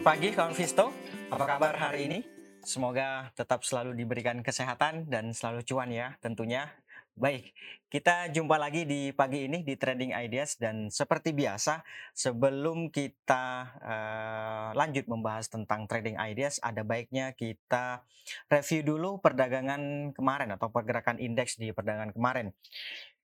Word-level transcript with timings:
Selamat 0.00 0.16
pagi 0.16 0.32
kawan 0.32 0.56
Visto, 0.56 0.86
apa 1.28 1.44
kabar 1.44 1.76
hari 1.76 2.08
ini? 2.08 2.18
Semoga 2.64 3.28
tetap 3.36 3.60
selalu 3.68 3.92
diberikan 3.92 4.40
kesehatan 4.40 5.04
dan 5.12 5.36
selalu 5.36 5.60
cuan 5.68 5.92
ya 5.92 6.16
tentunya. 6.24 6.72
Baik, 7.12 7.52
kita 7.92 8.32
jumpa 8.32 8.56
lagi 8.56 8.88
di 8.88 9.12
pagi 9.12 9.44
ini 9.44 9.60
di 9.60 9.76
Trading 9.76 10.16
Ideas 10.16 10.56
dan 10.56 10.88
seperti 10.88 11.36
biasa 11.36 11.84
sebelum 12.16 12.88
kita 12.88 13.44
uh, 13.76 14.68
lanjut 14.72 15.04
membahas 15.04 15.52
tentang 15.52 15.84
Trading 15.84 16.16
Ideas 16.16 16.64
ada 16.64 16.80
baiknya 16.80 17.36
kita 17.36 18.00
review 18.48 18.80
dulu 18.80 19.20
perdagangan 19.20 20.16
kemarin 20.16 20.48
atau 20.56 20.72
pergerakan 20.72 21.20
indeks 21.20 21.60
di 21.60 21.76
perdagangan 21.76 22.16
kemarin. 22.16 22.56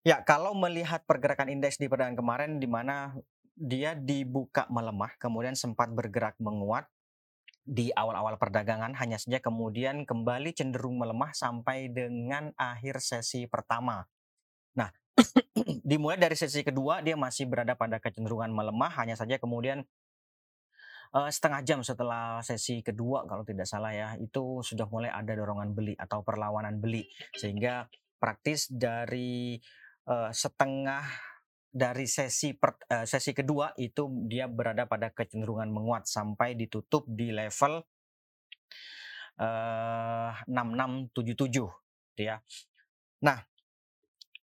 Ya, 0.05 0.21
kalau 0.21 0.53
melihat 0.53 1.09
pergerakan 1.09 1.49
indeks 1.49 1.81
di 1.81 1.89
perdagangan 1.89 2.21
kemarin 2.21 2.61
di 2.61 2.69
mana 2.69 3.17
dia 3.57 3.97
dibuka 3.97 4.69
melemah, 4.69 5.17
kemudian 5.17 5.57
sempat 5.57 5.89
bergerak 5.91 6.37
menguat 6.37 6.85
di 7.67 7.91
awal-awal 7.91 8.39
perdagangan, 8.39 8.95
hanya 8.95 9.19
saja 9.19 9.43
kemudian 9.43 10.07
kembali 10.07 10.55
cenderung 10.55 11.01
melemah 11.01 11.35
sampai 11.35 11.91
dengan 11.91 12.55
akhir 12.55 13.03
sesi 13.03 13.49
pertama. 13.51 14.07
Nah, 14.79 14.93
dimulai 15.89 16.21
dari 16.21 16.37
sesi 16.39 16.63
kedua 16.63 17.03
dia 17.03 17.19
masih 17.19 17.49
berada 17.51 17.75
pada 17.75 17.99
kecenderungan 17.99 18.53
melemah, 18.53 18.93
hanya 19.03 19.19
saja 19.19 19.41
kemudian 19.41 19.83
uh, 21.17 21.31
setengah 21.33 21.61
jam 21.65 21.81
setelah 21.81 22.45
sesi 22.45 22.85
kedua 22.85 23.25
kalau 23.25 23.43
tidak 23.43 23.65
salah 23.65 23.91
ya 23.91 24.09
itu 24.21 24.61
sudah 24.61 24.85
mulai 24.93 25.09
ada 25.09 25.33
dorongan 25.33 25.73
beli 25.73 25.95
atau 25.97 26.21
perlawanan 26.21 26.77
beli 26.77 27.09
sehingga 27.37 27.89
praktis 28.21 28.69
dari 28.69 29.61
uh, 30.09 30.33
setengah 30.33 31.05
dari 31.77 32.09
sesi 32.09 32.57
per, 32.57 32.81
uh, 32.89 33.05
sesi 33.05 33.37
kedua 33.37 33.77
itu 33.77 34.09
dia 34.25 34.49
berada 34.49 34.89
pada 34.89 35.13
kecenderungan 35.13 35.69
menguat 35.69 36.09
sampai 36.09 36.57
ditutup 36.57 37.05
di 37.05 37.29
level 37.29 37.85
uh, 39.37 40.33
6677 40.49 42.25
ya. 42.25 42.41
Nah, 43.21 43.45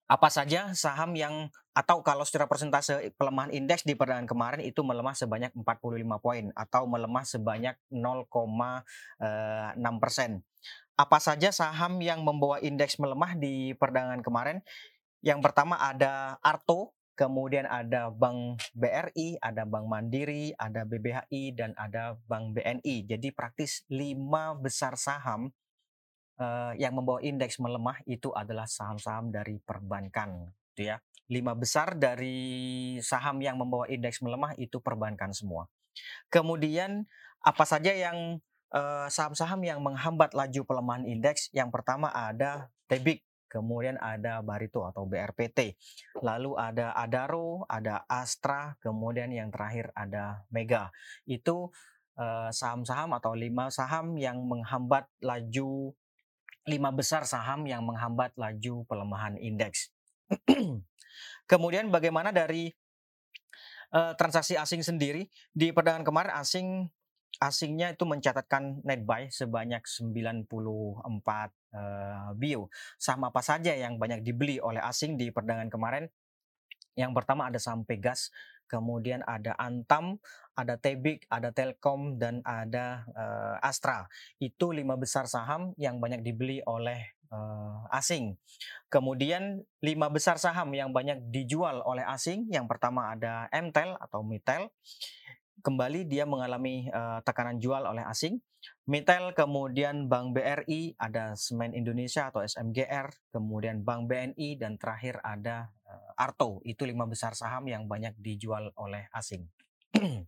apa 0.08 0.32
saja 0.32 0.72
saham 0.72 1.20
yang 1.20 1.52
atau 1.76 2.02
kalau 2.02 2.26
secara 2.26 2.50
persentase 2.50 3.14
pelemahan 3.20 3.54
indeks 3.54 3.86
di 3.86 3.94
perdagangan 3.94 4.26
kemarin 4.26 4.62
itu 4.66 4.82
melemah 4.82 5.14
sebanyak 5.14 5.54
45 5.54 6.24
poin 6.24 6.50
atau 6.58 6.90
melemah 6.90 7.22
sebanyak 7.22 7.76
0,6 7.94 8.26
eh, 9.22 9.98
persen. 10.02 10.42
Apa 10.98 11.22
saja 11.22 11.54
saham 11.54 12.02
yang 12.02 12.26
membawa 12.26 12.58
indeks 12.66 12.98
melemah 12.98 13.38
di 13.38 13.78
perdagangan 13.78 14.26
kemarin? 14.26 14.58
Yang 15.22 15.40
pertama 15.46 15.78
ada 15.78 16.42
Arto 16.42 16.97
kemudian 17.18 17.66
ada 17.66 18.14
Bank 18.14 18.62
BRI, 18.78 19.42
ada 19.42 19.66
Bank 19.66 19.90
Mandiri, 19.90 20.54
ada 20.54 20.86
BBHI, 20.86 21.58
dan 21.58 21.74
ada 21.74 22.16
Bank 22.30 22.54
BNI. 22.54 23.10
Jadi 23.10 23.34
praktis 23.34 23.82
lima 23.90 24.54
besar 24.54 24.94
saham 24.96 25.50
uh, 26.38 26.78
yang 26.78 26.94
membawa 26.94 27.18
indeks 27.26 27.58
melemah 27.58 27.98
itu 28.06 28.30
adalah 28.38 28.70
saham-saham 28.70 29.34
dari 29.34 29.58
perbankan, 29.58 30.54
gitu 30.72 30.94
ya. 30.94 31.02
Lima 31.28 31.58
besar 31.58 31.98
dari 31.98 32.96
saham 33.04 33.42
yang 33.44 33.60
membawa 33.60 33.90
indeks 33.90 34.24
melemah 34.24 34.56
itu 34.56 34.80
perbankan 34.80 35.36
semua. 35.36 35.68
Kemudian 36.32 37.04
apa 37.44 37.68
saja 37.68 37.92
yang 37.92 38.40
eh, 38.72 39.08
saham-saham 39.12 39.60
uh, 39.60 39.68
yang 39.68 39.80
menghambat 39.84 40.32
laju 40.32 40.64
pelemahan 40.64 41.04
indeks? 41.04 41.52
Yang 41.52 41.76
pertama 41.76 42.08
ada 42.16 42.72
Tebik 42.88 43.27
kemudian 43.48 43.96
ada 44.00 44.40
Barito 44.44 44.84
atau 44.86 45.08
BRPT, 45.08 45.76
lalu 46.22 46.56
ada 46.60 46.94
Adaro, 46.94 47.64
ada 47.68 48.04
Astra, 48.06 48.76
kemudian 48.80 49.32
yang 49.32 49.50
terakhir 49.50 49.92
ada 49.96 50.44
Mega. 50.52 50.92
Itu 51.24 51.72
eh, 52.20 52.50
saham-saham 52.54 53.16
atau 53.18 53.34
lima 53.34 53.72
saham 53.74 54.16
yang 54.20 54.44
menghambat 54.44 55.08
laju 55.24 55.96
lima 56.68 56.92
besar 56.92 57.24
saham 57.24 57.64
yang 57.64 57.88
menghambat 57.88 58.36
laju 58.36 58.84
pelemahan 58.92 59.40
indeks. 59.40 59.96
kemudian 61.52 61.90
bagaimana 61.90 62.36
dari 62.36 62.70
uh, 63.96 64.14
transaksi 64.20 64.60
asing 64.60 64.84
sendiri 64.84 65.32
di 65.56 65.72
perdagangan 65.72 66.06
kemarin 66.06 66.34
asing 66.38 66.68
asingnya 67.38 67.94
itu 67.94 68.04
mencatatkan 68.04 68.82
net 68.82 69.06
buy 69.06 69.30
sebanyak 69.30 69.82
94 69.86 70.48
uh, 70.48 71.50
bio. 72.34 72.70
Saham 72.98 73.26
apa 73.30 73.42
saja 73.46 73.74
yang 73.74 74.02
banyak 74.02 74.26
dibeli 74.26 74.58
oleh 74.62 74.82
asing 74.82 75.16
di 75.16 75.30
perdagangan 75.30 75.70
kemarin? 75.70 76.06
Yang 76.98 77.14
pertama 77.14 77.46
ada 77.46 77.62
saham 77.62 77.86
Pegas, 77.86 78.34
kemudian 78.66 79.22
ada 79.30 79.54
Antam, 79.62 80.18
ada 80.58 80.82
Tebik, 80.82 81.30
ada 81.30 81.54
Telkom, 81.54 82.18
dan 82.18 82.42
ada 82.42 83.06
uh, 83.14 83.56
Astra. 83.62 84.10
Itu 84.42 84.74
lima 84.74 84.98
besar 84.98 85.30
saham 85.30 85.78
yang 85.78 86.02
banyak 86.02 86.26
dibeli 86.26 86.66
oleh 86.66 87.18
uh, 87.30 87.86
asing. 87.94 88.34
Kemudian 88.90 89.62
lima 89.86 90.10
besar 90.10 90.42
saham 90.42 90.74
yang 90.74 90.90
banyak 90.90 91.22
dijual 91.30 91.86
oleh 91.86 92.04
asing. 92.10 92.50
Yang 92.50 92.66
pertama 92.66 93.14
ada 93.14 93.46
Mtel 93.54 93.94
atau 94.02 94.26
Mitel 94.26 94.74
kembali 95.62 96.06
dia 96.06 96.24
mengalami 96.24 96.90
uh, 96.94 97.20
tekanan 97.26 97.58
jual 97.58 97.84
oleh 97.86 98.06
asing. 98.06 98.38
Mitel, 98.88 99.32
kemudian 99.36 100.08
Bank 100.08 100.36
BRI, 100.36 100.96
ada 101.00 101.36
Semen 101.36 101.76
Indonesia 101.76 102.32
atau 102.32 102.44
SMGR, 102.44 103.12
kemudian 103.32 103.84
Bank 103.84 104.08
BNI, 104.12 104.60
dan 104.60 104.76
terakhir 104.80 105.20
ada 105.24 105.72
uh, 105.88 106.20
Arto. 106.20 106.60
Itu 106.64 106.84
lima 106.88 107.08
besar 107.08 107.36
saham 107.36 107.68
yang 107.68 107.86
banyak 107.86 108.16
dijual 108.20 108.72
oleh 108.80 109.08
asing. 109.12 109.48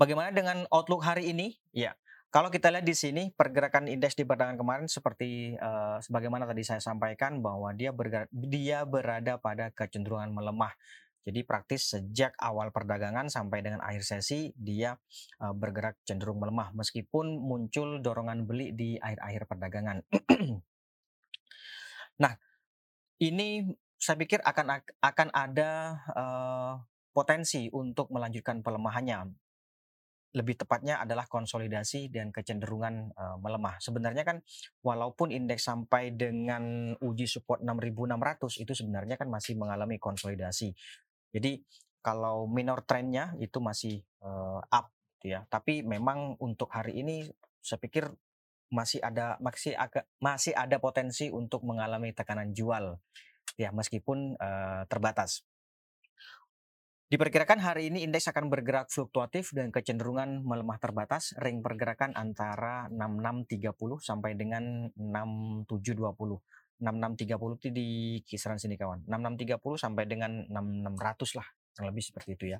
Bagaimana 0.00 0.32
dengan 0.32 0.64
outlook 0.72 1.04
hari 1.04 1.30
ini? 1.30 1.60
Ya, 1.70 1.92
kalau 2.32 2.48
kita 2.48 2.72
lihat 2.72 2.88
di 2.88 2.96
sini 2.96 3.28
pergerakan 3.36 3.92
indeks 3.92 4.16
di 4.16 4.24
perdagangan 4.24 4.56
kemarin 4.56 4.86
seperti 4.88 5.52
uh, 5.60 6.00
sebagaimana 6.00 6.48
tadi 6.48 6.64
saya 6.64 6.80
sampaikan 6.80 7.44
bahwa 7.44 7.68
dia 7.76 7.92
bergerak, 7.92 8.32
dia 8.32 8.88
berada 8.88 9.36
pada 9.36 9.68
kecenderungan 9.68 10.32
melemah 10.32 10.72
jadi 11.22 11.40
praktis 11.46 11.94
sejak 11.94 12.34
awal 12.42 12.74
perdagangan 12.74 13.30
sampai 13.30 13.62
dengan 13.62 13.78
akhir 13.78 14.02
sesi 14.02 14.50
dia 14.58 14.98
bergerak 15.38 16.02
cenderung 16.02 16.42
melemah 16.42 16.74
meskipun 16.74 17.38
muncul 17.38 18.02
dorongan 18.02 18.42
beli 18.42 18.74
di 18.74 18.98
akhir-akhir 18.98 19.42
perdagangan. 19.46 19.98
nah, 22.22 22.34
ini 23.22 23.70
saya 24.02 24.18
pikir 24.18 24.42
akan 24.42 24.82
akan 24.98 25.28
ada 25.30 25.70
uh, 26.10 26.74
potensi 27.14 27.70
untuk 27.70 28.10
melanjutkan 28.10 28.58
pelemahannya. 28.58 29.30
Lebih 30.32 30.64
tepatnya 30.64 30.98
adalah 30.98 31.28
konsolidasi 31.28 32.08
dan 32.08 32.32
kecenderungan 32.34 33.14
uh, 33.14 33.36
melemah. 33.38 33.78
Sebenarnya 33.78 34.24
kan 34.26 34.40
walaupun 34.82 35.30
indeks 35.30 35.68
sampai 35.70 36.16
dengan 36.18 36.96
uji 36.98 37.30
support 37.30 37.62
6600 37.62 38.64
itu 38.64 38.72
sebenarnya 38.74 39.20
kan 39.20 39.28
masih 39.30 39.54
mengalami 39.54 40.02
konsolidasi 40.02 40.72
jadi 41.32 41.64
kalau 42.04 42.44
minor 42.44 42.84
trendnya 42.84 43.32
itu 43.40 43.58
masih 43.62 44.04
uh, 44.20 44.60
up 44.68 44.92
gitu 45.22 45.38
ya. 45.38 45.46
Tapi 45.46 45.86
memang 45.86 46.34
untuk 46.42 46.68
hari 46.74 46.98
ini 46.98 47.24
saya 47.62 47.78
pikir 47.78 48.10
masih 48.72 48.98
ada 49.04 49.38
masih 49.38 49.76
agak 49.76 50.08
masih 50.18 50.52
ada 50.56 50.82
potensi 50.82 51.28
untuk 51.30 51.62
mengalami 51.62 52.10
tekanan 52.10 52.50
jual 52.56 52.98
ya 53.54 53.70
meskipun 53.70 54.34
uh, 54.36 54.82
terbatas. 54.90 55.46
Diperkirakan 57.12 57.60
hari 57.60 57.92
ini 57.92 58.08
indeks 58.08 58.32
akan 58.32 58.48
bergerak 58.48 58.88
fluktuatif 58.88 59.52
dan 59.52 59.68
kecenderungan 59.68 60.40
melemah 60.48 60.80
terbatas, 60.80 61.36
ring 61.36 61.60
pergerakan 61.60 62.16
antara 62.16 62.88
6630 62.88 64.00
sampai 64.00 64.32
dengan 64.32 64.88
6720. 64.96 65.68
6630 66.80 67.58
itu 67.60 67.68
di 67.74 67.88
kisaran 68.24 68.56
sini 68.56 68.78
kawan. 68.78 69.04
6630 69.10 69.76
sampai 69.76 70.04
dengan 70.08 70.46
6600 70.48 71.38
lah, 71.38 71.46
kurang 71.74 71.88
lebih 71.92 72.04
seperti 72.04 72.30
itu 72.38 72.46
ya. 72.56 72.58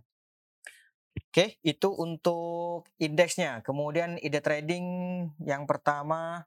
Oke, 1.13 1.61
itu 1.61 1.89
untuk 1.93 2.89
indeksnya. 2.97 3.61
Kemudian 3.61 4.17
ide 4.21 4.41
trading 4.41 4.85
yang 5.45 5.69
pertama, 5.69 6.45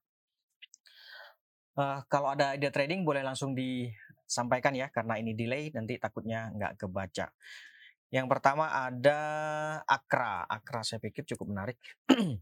uh, 1.77 1.99
kalau 2.09 2.33
ada 2.33 2.57
ide 2.57 2.73
trading 2.73 3.05
boleh 3.05 3.21
langsung 3.21 3.53
disampaikan 3.53 4.73
ya, 4.73 4.89
karena 4.89 5.21
ini 5.21 5.37
delay 5.37 5.69
nanti 5.69 6.01
takutnya 6.01 6.49
nggak 6.53 6.81
kebaca. 6.81 7.29
Yang 8.09 8.27
pertama 8.29 8.69
ada 8.73 9.19
Akra. 9.85 10.45
Akra 10.49 10.81
saya 10.81 10.97
pikir 10.97 11.25
cukup 11.29 11.53
menarik. 11.53 11.77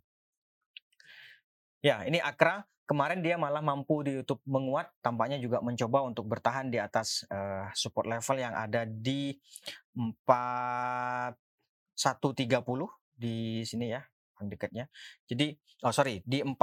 ya, 1.88 2.08
ini 2.08 2.24
Akra 2.24 2.64
kemarin 2.83 3.24
dia 3.24 3.39
malah 3.39 3.63
mampu 3.63 4.03
di 4.03 4.12
YouTube 4.19 4.41
menguat, 4.45 4.91
tampaknya 5.00 5.39
juga 5.39 5.63
mencoba 5.63 6.03
untuk 6.03 6.27
bertahan 6.27 6.68
di 6.69 6.80
atas 6.80 7.24
uh, 7.31 7.71
support 7.74 8.07
level 8.07 8.38
yang 8.39 8.53
ada 8.53 8.83
di 8.88 9.35
4130 9.95 11.27
di 13.13 13.63
sini 13.63 13.91
ya, 13.91 14.01
yang 14.39 14.47
dekatnya. 14.51 14.85
Jadi 15.27 15.56
oh 15.83 15.94
sorry, 15.95 16.24
di 16.24 16.44
4000 16.44 16.56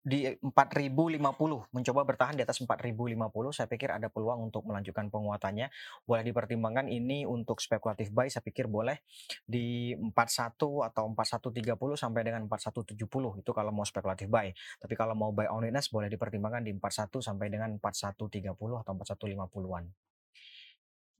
di 0.00 0.24
4050 0.24 1.76
mencoba 1.76 2.00
bertahan 2.08 2.32
di 2.32 2.40
atas 2.40 2.56
4050 2.64 3.20
saya 3.52 3.68
pikir 3.68 3.92
ada 3.92 4.08
peluang 4.08 4.48
untuk 4.48 4.64
melanjutkan 4.64 5.12
penguatannya. 5.12 5.68
Boleh 6.08 6.24
dipertimbangkan 6.24 6.88
ini 6.88 7.28
untuk 7.28 7.60
spekulatif 7.60 8.08
buy 8.08 8.32
saya 8.32 8.40
pikir 8.40 8.64
boleh 8.64 9.04
di 9.44 9.92
41 9.92 10.88
atau 10.88 11.04
4130 11.12 12.00
sampai 12.00 12.24
dengan 12.24 12.48
4170 12.48 13.44
itu 13.44 13.50
kalau 13.52 13.76
mau 13.76 13.84
spekulatif 13.84 14.32
buy. 14.32 14.48
Tapi 14.80 14.96
kalau 14.96 15.12
mau 15.12 15.36
buy 15.36 15.52
on 15.52 15.68
witness 15.68 15.92
boleh 15.92 16.08
dipertimbangkan 16.08 16.64
di 16.64 16.72
41 16.72 17.20
sampai 17.20 17.52
dengan 17.52 17.76
4130 17.76 18.56
atau 18.56 18.92
4150-an 18.96 19.84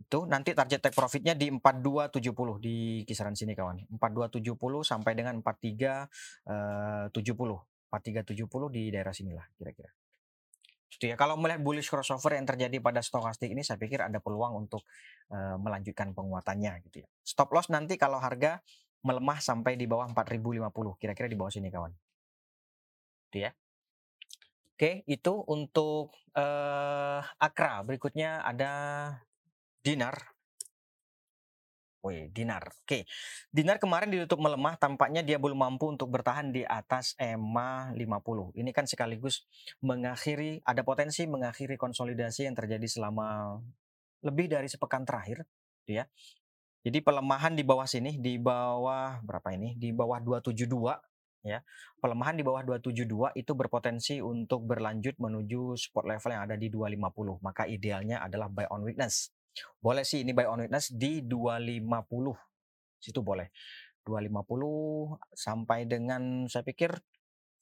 itu 0.00 0.25
nanti 0.26 0.56
target 0.56 0.81
take 0.81 0.97
profitnya 0.97 1.37
di 1.37 1.53
4270 1.53 2.56
di 2.59 3.05
kisaran 3.05 3.37
sini 3.37 3.53
kawan. 3.53 3.85
4270 4.00 4.56
sampai 4.83 5.12
dengan 5.12 5.44
4370 5.44 7.12
4370 7.91 8.47
di 8.71 8.83
daerah 8.95 9.11
sinilah 9.11 9.47
kira-kira. 9.59 9.91
Itu 10.91 11.07
ya. 11.07 11.15
Kalau 11.15 11.39
melihat 11.39 11.63
bullish 11.63 11.87
crossover 11.87 12.35
yang 12.35 12.47
terjadi 12.47 12.83
pada 12.83 13.03
stokastik 13.03 13.51
ini, 13.51 13.63
saya 13.63 13.79
pikir 13.79 14.03
ada 14.03 14.19
peluang 14.19 14.67
untuk 14.67 14.83
uh, 15.31 15.59
melanjutkan 15.59 16.15
penguatannya 16.15 16.83
gitu 16.91 17.07
ya. 17.07 17.09
Stop 17.23 17.55
loss 17.55 17.71
nanti 17.71 17.95
kalau 17.95 18.19
harga 18.19 18.59
melemah 19.07 19.39
sampai 19.41 19.79
di 19.79 19.89
bawah 19.89 20.11
4050, 20.13 21.01
kira-kira 21.01 21.27
di 21.31 21.39
bawah 21.39 21.53
sini 21.53 21.73
kawan. 21.73 21.93
Itu 23.31 23.39
ya. 23.47 23.51
Oke, 24.75 25.05
itu 25.05 25.33
untuk 25.45 26.13
uh, 26.35 27.21
Akra. 27.37 27.85
Berikutnya 27.85 28.41
ada 28.45 28.73
Dinar. 29.81 30.40
Wih, 32.00 32.32
Dinar. 32.32 32.64
Oke. 32.81 33.05
Dinar 33.52 33.76
kemarin 33.76 34.08
ditutup 34.08 34.41
melemah, 34.41 34.81
tampaknya 34.81 35.20
dia 35.20 35.37
belum 35.37 35.61
mampu 35.61 35.93
untuk 35.93 36.08
bertahan 36.08 36.49
di 36.49 36.64
atas 36.64 37.12
EMA 37.20 37.93
50. 37.93 38.56
Ini 38.56 38.70
kan 38.73 38.88
sekaligus 38.88 39.44
mengakhiri 39.85 40.64
ada 40.64 40.81
potensi 40.81 41.29
mengakhiri 41.29 41.76
konsolidasi 41.76 42.49
yang 42.49 42.56
terjadi 42.56 42.88
selama 42.88 43.61
lebih 44.25 44.49
dari 44.49 44.64
sepekan 44.64 45.05
terakhir, 45.05 45.44
gitu 45.85 46.00
ya. 46.00 46.08
Jadi 46.81 47.05
pelemahan 47.05 47.52
di 47.52 47.69
bawah 47.69 47.85
sini, 47.85 48.17
di 48.17 48.41
bawah 48.41 49.20
berapa 49.20 49.52
ini? 49.52 49.76
Di 49.76 49.93
bawah 49.93 50.25
272 50.25 50.97
ya. 51.44 51.61
Pelemahan 52.00 52.32
di 52.32 52.41
bawah 52.41 52.64
272 52.64 53.37
itu 53.37 53.52
berpotensi 53.52 54.25
untuk 54.25 54.64
berlanjut 54.64 55.20
menuju 55.20 55.76
support 55.76 56.08
level 56.08 56.32
yang 56.32 56.49
ada 56.49 56.56
di 56.56 56.73
250. 56.73 57.44
Maka 57.44 57.69
idealnya 57.69 58.25
adalah 58.25 58.49
buy 58.49 58.64
on 58.73 58.88
weakness 58.88 59.29
boleh 59.81 60.05
sih 60.05 60.23
ini 60.23 60.37
buy 60.37 60.47
on 60.47 60.67
witness 60.67 60.93
di 60.93 61.25
250. 61.25 61.87
Situ 63.00 63.20
boleh. 63.25 63.49
250 64.05 65.20
sampai 65.37 65.85
dengan 65.85 66.49
saya 66.49 66.64
pikir 66.64 66.93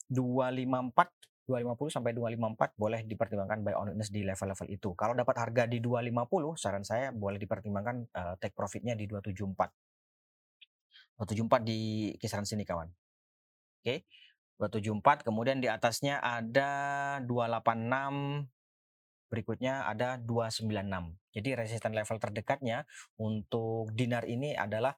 254 0.07 1.19
250 1.49 1.89
sampai 1.89 2.13
254 2.13 2.77
boleh 2.77 3.01
dipertimbangkan 3.09 3.65
buy 3.65 3.73
on 3.73 3.89
witness 3.89 4.13
di 4.13 4.21
level-level 4.21 4.69
itu. 4.69 4.93
Kalau 4.93 5.17
dapat 5.17 5.35
harga 5.41 5.65
di 5.65 5.81
250, 5.81 6.53
saran 6.61 6.85
saya 6.85 7.09
boleh 7.09 7.41
dipertimbangkan 7.41 8.05
uh, 8.13 8.33
take 8.37 8.53
profitnya 8.53 8.93
di 8.93 9.09
274. 9.09 9.57
274 11.17 11.65
di 11.65 12.13
kisaran 12.21 12.45
sini 12.45 12.61
kawan. 12.61 12.85
Oke. 13.81 14.05
Okay. 14.05 14.05
274 14.59 15.23
kemudian 15.23 15.63
di 15.63 15.71
atasnya 15.71 16.19
ada 16.19 16.71
286 17.23 18.58
berikutnya 19.29 19.85
ada 19.85 20.17
296. 20.17 20.65
Jadi 21.31 21.49
resisten 21.53 21.93
level 21.93 22.17
terdekatnya 22.17 22.83
untuk 23.21 23.93
dinar 23.93 24.25
ini 24.25 24.57
adalah 24.57 24.97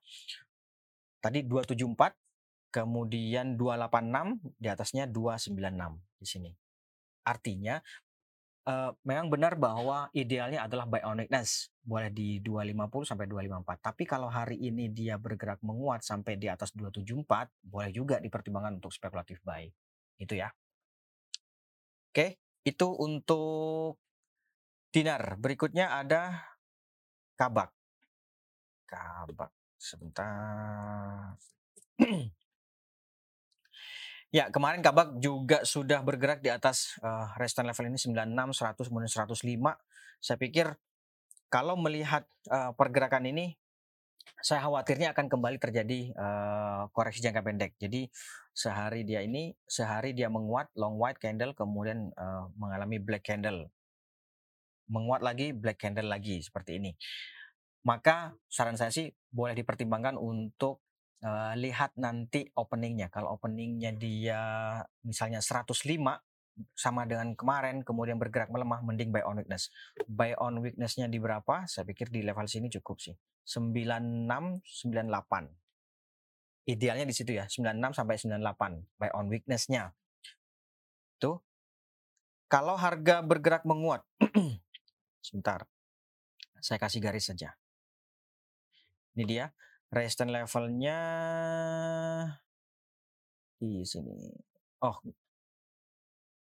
tadi 1.20 1.44
274, 1.44 2.74
kemudian 2.74 3.60
286, 3.60 4.58
di 4.58 4.68
atasnya 4.72 5.06
296 5.06 6.00
di 6.18 6.26
sini. 6.26 6.52
Artinya 7.28 7.78
uh, 8.66 8.92
memang 9.06 9.30
benar 9.30 9.60
bahwa 9.60 10.10
idealnya 10.16 10.66
adalah 10.66 10.88
buy 10.88 11.04
on 11.06 11.22
weakness, 11.22 11.70
boleh 11.84 12.10
di 12.10 12.42
250 12.42 13.12
sampai 13.14 13.26
254. 13.30 13.88
Tapi 13.92 14.04
kalau 14.08 14.32
hari 14.32 14.58
ini 14.58 14.90
dia 14.90 15.20
bergerak 15.20 15.62
menguat 15.62 16.02
sampai 16.02 16.38
di 16.38 16.50
atas 16.50 16.74
274, 16.74 17.52
boleh 17.66 17.92
juga 17.94 18.18
dipertimbangkan 18.18 18.82
untuk 18.82 18.96
spekulatif 18.96 19.44
buy. 19.46 19.70
Itu 20.18 20.38
ya. 20.38 20.50
Oke, 22.12 22.38
itu 22.68 22.88
untuk 22.92 23.98
dinar. 24.92 25.40
Berikutnya 25.40 25.90
ada 25.96 26.52
kabak. 27.40 27.72
Kabak. 28.86 29.52
Sebentar. 29.80 31.34
ya, 34.38 34.52
kemarin 34.54 34.84
kabak 34.86 35.18
juga 35.18 35.66
sudah 35.66 36.06
bergerak 36.06 36.44
di 36.44 36.54
atas 36.54 37.00
uh, 37.02 37.34
resistance 37.40 37.72
level 37.74 37.90
ini 37.90 37.98
96, 37.98 38.86
100, 38.86 38.90
kemudian 38.92 39.10
105. 39.10 40.22
Saya 40.22 40.38
pikir 40.38 40.68
kalau 41.50 41.80
melihat 41.80 42.30
uh, 42.52 42.76
pergerakan 42.78 43.26
ini 43.26 43.58
saya 44.42 44.62
khawatirnya 44.66 45.14
akan 45.18 45.30
kembali 45.30 45.58
terjadi 45.58 46.14
uh, 46.14 46.90
koreksi 46.94 47.26
jangka 47.26 47.42
pendek. 47.42 47.74
Jadi 47.82 48.06
sehari 48.54 49.02
dia 49.02 49.26
ini 49.26 49.56
sehari 49.66 50.14
dia 50.14 50.28
menguat 50.30 50.70
long 50.78 51.00
white 51.00 51.18
candle 51.18 51.56
kemudian 51.56 52.12
uh, 52.20 52.52
mengalami 52.60 53.00
black 53.00 53.24
candle 53.26 53.72
menguat 54.92 55.24
lagi, 55.24 55.56
black 55.56 55.80
candle 55.80 56.12
lagi 56.12 56.44
seperti 56.44 56.78
ini. 56.78 56.92
Maka 57.88 58.36
saran 58.46 58.78
saya 58.78 58.94
sih 58.94 59.10
boleh 59.32 59.58
dipertimbangkan 59.58 60.20
untuk 60.20 60.84
uh, 61.26 61.56
lihat 61.58 61.98
nanti 61.98 62.46
openingnya. 62.54 63.10
Kalau 63.10 63.40
openingnya 63.40 63.96
dia 63.96 64.42
misalnya 65.02 65.42
105 65.42 65.74
sama 66.76 67.08
dengan 67.08 67.34
kemarin, 67.34 67.82
kemudian 67.82 68.22
bergerak 68.22 68.52
melemah, 68.52 68.84
mending 68.86 69.10
buy 69.10 69.24
on 69.26 69.42
weakness. 69.42 69.74
Buy 70.06 70.38
on 70.38 70.62
weaknessnya 70.62 71.10
di 71.10 71.18
berapa? 71.18 71.66
Saya 71.66 71.88
pikir 71.88 72.12
di 72.12 72.22
level 72.22 72.46
sini 72.46 72.70
cukup 72.70 73.02
sih. 73.02 73.16
96, 73.48 74.62
98. 74.62 76.70
Idealnya 76.70 77.10
di 77.10 77.16
situ 77.18 77.34
ya, 77.34 77.50
96 77.50 77.98
sampai 77.98 78.22
98 78.22 79.02
buy 79.02 79.10
on 79.18 79.26
weaknessnya. 79.32 79.98
Tuh. 81.18 81.42
Kalau 82.52 82.76
harga 82.76 83.24
bergerak 83.24 83.64
menguat, 83.64 84.04
Sebentar. 85.22 85.64
Saya 86.62 86.78
kasih 86.82 87.02
garis 87.02 87.30
saja. 87.30 87.54
Ini 89.16 89.24
dia. 89.26 89.46
Resistance 89.92 90.32
levelnya 90.32 91.00
di 93.62 93.84
sini. 93.84 94.16
Oh, 94.82 94.98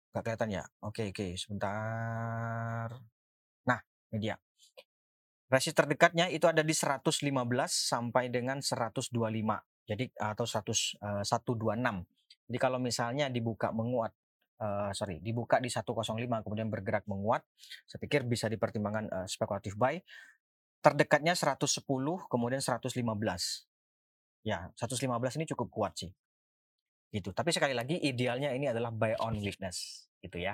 nggak 0.09 0.23
kelihatan 0.23 0.49
ya? 0.49 0.63
Oke, 0.81 1.11
oke. 1.11 1.35
Sebentar. 1.37 2.89
Nah, 3.67 3.79
ini 4.09 4.17
dia. 4.17 4.35
Resist 5.45 5.77
terdekatnya 5.77 6.31
itu 6.33 6.49
ada 6.49 6.65
di 6.65 6.73
115 6.73 7.21
sampai 7.69 8.33
dengan 8.33 8.65
125. 8.65 9.13
Jadi 9.85 10.09
atau 10.17 10.45
100 10.49 11.21
uh, 11.21 11.21
126. 11.21 12.49
Jadi 12.49 12.57
kalau 12.57 12.81
misalnya 12.81 13.29
dibuka 13.29 13.69
menguat 13.69 14.09
uh, 14.59 14.91
sorry 14.95 15.19
dibuka 15.19 15.59
di 15.59 15.67
105 15.67 16.15
kemudian 16.45 16.67
bergerak 16.71 17.03
menguat 17.09 17.43
saya 17.87 17.99
pikir 17.99 18.23
bisa 18.23 18.47
dipertimbangkan 18.47 19.05
uh, 19.11 19.27
spekulatif 19.27 19.75
buy. 19.75 19.99
Terdekatnya 20.79 21.33
110 21.33 21.65
kemudian 22.29 22.61
115 22.61 22.93
ya 24.45 24.69
115 24.77 25.09
ini 25.41 25.45
cukup 25.49 25.67
kuat 25.73 25.93
sih. 25.97 26.11
Gitu. 27.09 27.33
Tapi 27.33 27.49
sekali 27.49 27.73
lagi 27.73 27.97
idealnya 27.97 28.53
ini 28.53 28.69
adalah 28.69 28.93
buy 28.93 29.17
on 29.17 29.41
weakness 29.41 30.05
gitu 30.21 30.37
ya. 30.37 30.53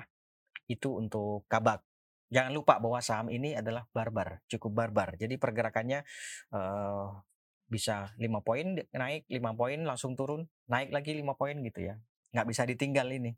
Itu 0.64 0.96
untuk 0.96 1.44
kabak 1.52 1.84
jangan 2.32 2.56
lupa 2.56 2.80
bahwa 2.80 2.96
saham 3.04 3.28
ini 3.28 3.52
adalah 3.52 3.84
barbar 3.92 4.40
cukup 4.48 4.72
barbar. 4.72 5.20
Jadi 5.20 5.36
pergerakannya 5.36 6.00
uh, 6.56 7.12
bisa 7.68 8.12
5 8.16 8.24
poin 8.40 8.80
naik 8.80 9.28
5 9.28 9.60
poin 9.60 9.80
langsung 9.84 10.16
turun 10.16 10.48
naik 10.68 10.88
lagi 10.92 11.12
5 11.12 11.28
poin 11.36 11.56
gitu 11.60 11.92
ya. 11.92 12.00
Nggak 12.32 12.46
bisa 12.48 12.62
ditinggal 12.64 13.12
ini 13.12 13.36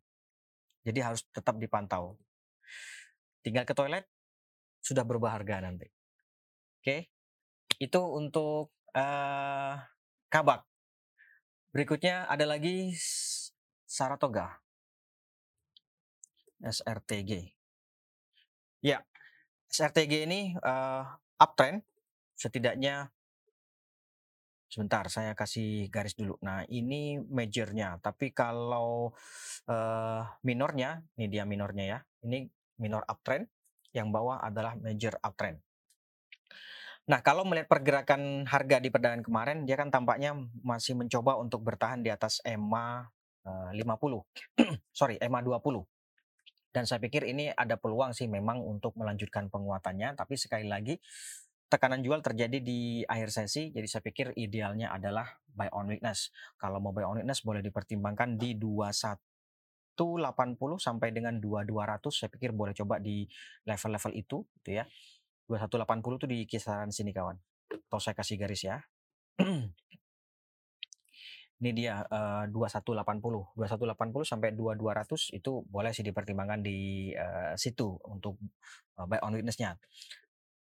jadi 0.85 1.11
harus 1.11 1.25
tetap 1.33 1.57
dipantau. 1.57 2.21
Tinggal 3.41 3.65
ke 3.65 3.73
toilet 3.73 4.05
sudah 4.85 5.05
berubah 5.05 5.33
harga 5.41 5.65
nanti. 5.65 5.89
Oke, 6.85 7.09
itu 7.81 8.01
untuk 8.05 8.77
uh, 8.93 9.75
kabak. 10.29 10.69
Berikutnya 11.73 12.29
ada 12.29 12.45
lagi 12.45 12.93
Saratoga. 13.89 14.61
SRTG. 16.61 17.57
Ya, 18.85 19.01
SRTG 19.73 20.29
ini 20.29 20.53
uh, 20.61 21.05
uptrend 21.41 21.81
setidaknya 22.37 23.14
Sebentar, 24.75 25.07
saya 25.07 25.39
kasih 25.39 25.87
garis 25.87 26.19
dulu. 26.19 26.35
Nah, 26.43 26.67
ini 26.67 27.23
majornya. 27.23 28.03
Tapi 28.03 28.35
kalau 28.35 29.15
uh, 29.71 30.23
minornya, 30.43 30.99
ini 31.15 31.31
dia 31.31 31.47
minornya 31.47 31.85
ya. 31.87 31.99
Ini 32.27 32.51
minor 32.83 33.07
uptrend, 33.07 33.47
yang 33.95 34.11
bawah 34.11 34.43
adalah 34.43 34.75
major 34.75 35.15
uptrend. 35.23 35.63
Nah, 37.07 37.23
kalau 37.23 37.47
melihat 37.47 37.71
pergerakan 37.71 38.51
harga 38.51 38.83
di 38.83 38.91
perdagangan 38.91 39.23
kemarin, 39.23 39.63
dia 39.63 39.79
kan 39.79 39.95
tampaknya 39.95 40.35
masih 40.67 40.99
mencoba 40.99 41.39
untuk 41.39 41.63
bertahan 41.63 42.03
di 42.03 42.11
atas 42.11 42.43
EMA 42.43 43.07
uh, 43.47 43.71
50. 43.71 43.79
Sorry, 44.91 45.23
EMA 45.23 45.39
20. 45.39 45.87
Dan 46.75 46.83
saya 46.91 46.99
pikir 46.99 47.31
ini 47.31 47.47
ada 47.55 47.79
peluang 47.79 48.11
sih 48.11 48.27
memang 48.27 48.59
untuk 48.59 48.99
melanjutkan 48.99 49.47
penguatannya, 49.47 50.19
tapi 50.19 50.35
sekali 50.35 50.67
lagi 50.67 50.99
tekanan 51.75 52.07
jual 52.07 52.23
terjadi 52.23 52.63
di 52.63 53.03
akhir 53.03 53.35
sesi, 53.35 53.75
jadi 53.75 53.83
saya 53.91 54.07
pikir 54.07 54.31
idealnya 54.39 54.95
adalah 54.95 55.27
buy 55.51 55.67
on 55.75 55.91
weakness. 55.91 56.31
Kalau 56.55 56.79
mau 56.79 56.95
buy 56.95 57.03
on 57.03 57.19
weakness 57.19 57.43
boleh 57.43 57.67
dipertimbangkan 57.67 58.39
di 58.39 58.55
21 58.55 59.19
180 59.95 60.59
sampai 60.79 61.15
dengan 61.15 61.39
2200 61.39 62.11
saya 62.11 62.31
pikir 62.31 62.51
boleh 62.51 62.75
coba 62.75 62.99
di 62.99 63.27
level-level 63.67 64.13
itu 64.15 64.43
gitu 64.63 64.71
ya. 64.71 64.87
2180 65.51 66.19
itu 66.19 66.27
di 66.31 66.39
kisaran 66.47 66.91
sini 66.95 67.11
kawan. 67.11 67.39
Atau 67.71 67.99
saya 67.99 68.15
kasih 68.15 68.39
garis 68.39 68.63
ya. 68.63 68.79
Ini 71.63 71.71
dia 71.71 72.03
uh, 72.07 72.51
2180. 72.51 73.55
2180 73.55 74.27
sampai 74.27 74.51
2200 74.55 75.39
itu 75.39 75.53
boleh 75.63 75.91
sih 75.95 76.03
dipertimbangkan 76.03 76.61
di 76.63 77.11
uh, 77.15 77.55
situ 77.55 77.95
untuk 78.11 78.39
uh, 78.99 79.07
buy 79.07 79.23
on 79.23 79.39
witness-nya 79.39 79.79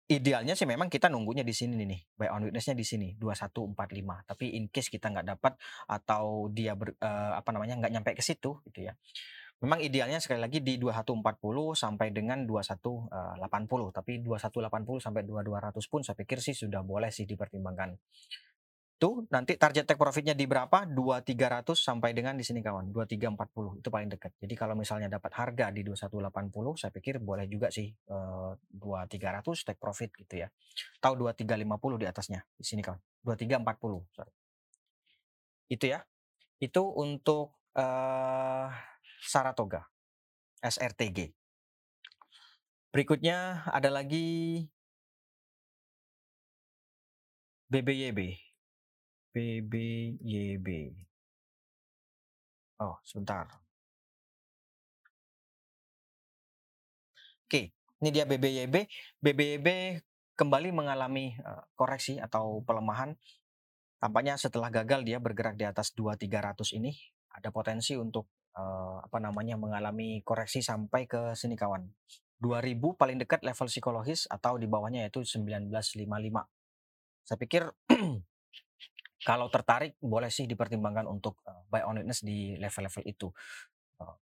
idealnya 0.08 0.56
sih 0.56 0.64
memang 0.64 0.88
kita 0.88 1.12
nunggunya 1.12 1.44
di 1.44 1.52
sini 1.52 1.84
nih 1.84 2.02
buy 2.16 2.32
on 2.32 2.48
witnessnya 2.48 2.80
di 2.80 2.88
sini 2.88 3.08
2145 3.20 3.76
tapi 4.24 4.56
in 4.56 4.72
case 4.72 4.88
kita 4.88 5.12
nggak 5.12 5.28
dapat 5.36 5.54
atau 5.92 6.48
dia 6.48 6.80
ber, 6.80 6.96
uh, 7.04 7.36
apa 7.36 7.52
namanya 7.52 7.76
nggak 7.84 7.92
nyampe 7.92 8.12
ke 8.16 8.24
situ 8.24 8.64
gitu 8.72 8.88
ya. 8.88 8.96
Memang 9.58 9.82
idealnya 9.82 10.22
sekali 10.22 10.38
lagi 10.38 10.62
di 10.62 10.78
2140 10.78 11.74
sampai 11.74 12.14
dengan 12.14 12.46
2180 12.46 13.10
tapi 13.90 14.22
2180 14.22 15.02
sampai 15.02 15.26
2200 15.26 15.82
pun 15.90 16.06
saya 16.06 16.14
pikir 16.14 16.38
sih 16.46 16.54
sudah 16.54 16.86
boleh 16.86 17.10
sih 17.10 17.26
dipertimbangkan 17.26 17.98
itu 18.98 19.30
nanti 19.30 19.62
target 19.62 19.86
take 19.86 20.02
profitnya 20.02 20.34
di 20.34 20.50
berapa? 20.50 20.90
2300 20.90 21.78
sampai 21.78 22.18
dengan 22.18 22.34
di 22.34 22.42
sini 22.42 22.66
kawan, 22.66 22.90
2340 22.90 23.78
itu 23.78 23.90
paling 23.94 24.10
dekat. 24.10 24.34
Jadi 24.42 24.54
kalau 24.58 24.74
misalnya 24.74 25.06
dapat 25.06 25.38
harga 25.38 25.70
di 25.70 25.86
2180 25.86 26.82
saya 26.82 26.90
pikir 26.90 27.22
boleh 27.22 27.46
juga 27.46 27.70
sih 27.70 27.94
eh, 27.94 28.52
2300 28.58 29.70
take 29.70 29.78
profit 29.78 30.10
gitu 30.18 30.42
ya. 30.42 30.50
Tahu 30.98 31.14
2350 31.30 32.02
di 32.02 32.06
atasnya 32.10 32.42
di 32.58 32.66
sini 32.66 32.82
kawan, 32.82 32.98
2340 33.22 34.18
sorry. 34.18 34.34
Itu 35.70 35.86
ya. 35.94 36.02
Itu 36.58 36.90
untuk 36.98 37.54
eh, 37.78 38.68
Saratoga 39.22 39.86
SRTG. 40.66 41.38
Berikutnya 42.90 43.62
ada 43.70 43.94
lagi 43.94 44.66
BBYB. 47.70 48.47
PBYB. 49.38 50.68
Oh, 52.82 52.98
sebentar. 53.06 53.46
Oke, 57.46 57.70
ini 58.02 58.10
dia 58.10 58.26
BBYB. 58.26 58.90
BBYB 59.22 60.02
kembali 60.34 60.74
mengalami 60.74 61.38
uh, 61.46 61.70
koreksi 61.78 62.18
atau 62.18 62.66
pelemahan. 62.66 63.14
Tampaknya 64.02 64.42
setelah 64.42 64.74
gagal 64.74 65.06
dia 65.06 65.22
bergerak 65.22 65.54
di 65.54 65.70
atas 65.70 65.94
2300 65.94 66.74
ini 66.82 66.98
ada 67.30 67.54
potensi 67.54 67.94
untuk 67.94 68.26
uh, 68.58 69.06
apa 69.06 69.22
namanya 69.22 69.54
mengalami 69.54 70.26
koreksi 70.26 70.66
sampai 70.66 71.06
ke 71.06 71.38
sini 71.38 71.54
kawan. 71.54 71.86
2000 72.42 72.74
paling 72.98 73.22
dekat 73.22 73.46
level 73.46 73.70
psikologis 73.70 74.26
atau 74.34 74.58
di 74.58 74.66
bawahnya 74.66 75.06
yaitu 75.06 75.22
1955. 75.22 75.70
Saya 77.22 77.38
pikir 77.38 77.70
kalau 79.28 79.52
tertarik 79.52 80.00
boleh 80.00 80.32
sih 80.32 80.48
dipertimbangkan 80.48 81.04
untuk 81.04 81.44
buy 81.68 81.84
on 81.84 82.00
witness 82.00 82.24
di 82.24 82.56
level-level 82.56 83.04
itu. 83.04 83.28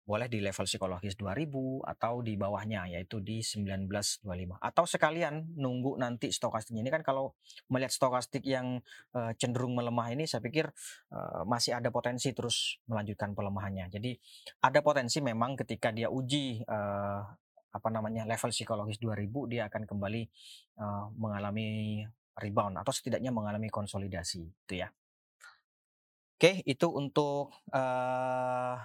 Boleh 0.07 0.31
di 0.31 0.39
level 0.39 0.63
psikologis 0.65 1.19
2000 1.19 1.51
atau 1.83 2.23
di 2.23 2.39
bawahnya 2.39 2.87
yaitu 2.95 3.19
di 3.19 3.43
1925 3.43 4.23
atau 4.55 4.83
sekalian 4.87 5.51
nunggu 5.59 5.99
nanti 5.99 6.31
stokastiknya 6.31 6.79
ini 6.79 6.91
kan 6.95 7.03
kalau 7.03 7.35
melihat 7.67 7.91
stokastik 7.91 8.47
yang 8.47 8.79
cenderung 9.35 9.75
melemah 9.75 10.15
ini 10.15 10.25
saya 10.31 10.39
pikir 10.39 10.71
masih 11.43 11.75
ada 11.75 11.91
potensi 11.91 12.31
terus 12.31 12.79
melanjutkan 12.87 13.35
pelemahannya. 13.35 13.91
Jadi 13.91 14.15
ada 14.63 14.79
potensi 14.79 15.19
memang 15.19 15.59
ketika 15.59 15.91
dia 15.91 16.07
uji 16.07 16.63
apa 17.75 17.91
namanya 17.91 18.23
level 18.23 18.55
psikologis 18.55 19.03
2000 19.03 19.51
dia 19.51 19.67
akan 19.67 19.83
kembali 19.83 20.23
uh, 20.79 21.11
mengalami 21.19 21.99
rebound 22.35 22.75
atau 22.79 22.91
setidaknya 22.91 23.31
mengalami 23.31 23.71
konsolidasi 23.71 24.43
itu 24.43 24.73
ya. 24.75 24.91
Oke, 26.35 26.61
itu 26.67 26.87
untuk 26.91 27.55
uh, 27.71 28.75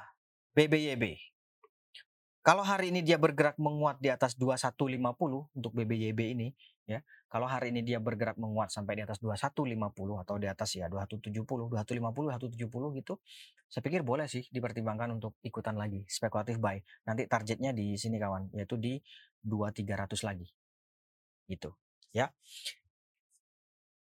BBYB. 0.54 1.18
Kalau 2.40 2.64
hari 2.64 2.88
ini 2.88 3.04
dia 3.04 3.20
bergerak 3.20 3.60
menguat 3.60 4.00
di 4.00 4.08
atas 4.08 4.32
2150 4.38 5.52
untuk 5.52 5.72
BBYB 5.76 6.20
ini 6.32 6.48
ya. 6.88 7.04
Kalau 7.30 7.46
hari 7.46 7.70
ini 7.70 7.86
dia 7.86 8.02
bergerak 8.02 8.34
menguat 8.42 8.74
sampai 8.74 8.98
di 8.98 9.02
atas 9.06 9.22
2150 9.22 9.78
atau 10.24 10.34
di 10.40 10.50
atas 10.50 10.74
ya 10.74 10.90
2170, 10.90 11.46
2150, 11.46 12.58
170 12.58 12.98
gitu. 12.98 13.14
Saya 13.70 13.82
pikir 13.86 14.02
boleh 14.02 14.26
sih 14.26 14.42
dipertimbangkan 14.50 15.14
untuk 15.14 15.38
ikutan 15.46 15.78
lagi 15.78 16.02
spekulatif 16.10 16.58
buy. 16.58 16.82
Nanti 17.06 17.30
targetnya 17.30 17.70
di 17.70 17.94
sini 17.94 18.18
kawan, 18.18 18.50
yaitu 18.50 18.74
di 18.74 18.98
2300 19.46 20.26
lagi. 20.26 20.50
Gitu, 21.46 21.70
ya. 22.10 22.34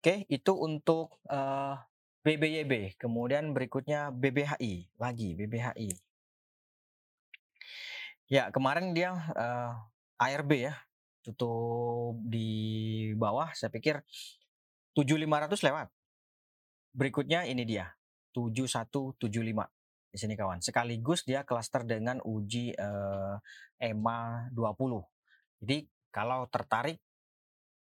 Oke, 0.04 0.28
itu 0.28 0.52
untuk 0.52 1.16
uh, 1.32 1.80
eh, 2.28 2.36
BBYB. 2.36 3.00
Kemudian 3.00 3.56
berikutnya 3.56 4.12
BBHI 4.12 5.00
lagi 5.00 5.32
BBHI. 5.32 5.96
Ya 8.28 8.52
kemarin 8.52 8.92
dia 8.92 9.16
uh, 9.16 9.72
eh, 10.20 10.28
ARB 10.28 10.60
ya 10.60 10.76
tutup 11.24 12.20
di 12.20 12.52
bawah. 13.16 13.56
Saya 13.56 13.72
pikir 13.72 14.04
7500 14.92 15.72
lewat. 15.72 15.88
Berikutnya 16.92 17.48
ini 17.48 17.64
dia 17.64 17.96
7175 18.36 19.24
di 19.24 20.18
sini 20.20 20.36
kawan. 20.36 20.60
Sekaligus 20.60 21.24
dia 21.24 21.48
klaster 21.48 21.88
dengan 21.88 22.20
uji 22.28 22.76
uh, 22.76 23.40
EMA 23.80 24.52
20. 24.52 25.64
Jadi 25.64 25.88
kalau 26.12 26.44
tertarik 26.52 27.00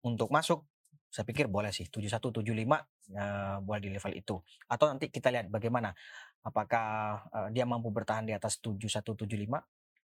untuk 0.02 0.34
masuk 0.34 0.66
saya 1.08 1.24
pikir 1.24 1.48
boleh 1.48 1.72
sih 1.72 1.88
7175 1.88 2.44
uh, 3.16 3.58
boleh 3.64 3.80
di 3.80 3.90
level 3.92 4.12
itu. 4.12 4.36
Atau 4.68 4.92
nanti 4.92 5.08
kita 5.08 5.32
lihat 5.32 5.48
bagaimana 5.48 5.96
apakah 6.44 6.86
uh, 7.32 7.48
dia 7.48 7.64
mampu 7.64 7.88
bertahan 7.88 8.28
di 8.28 8.36
atas 8.36 8.60
7175 8.60 9.18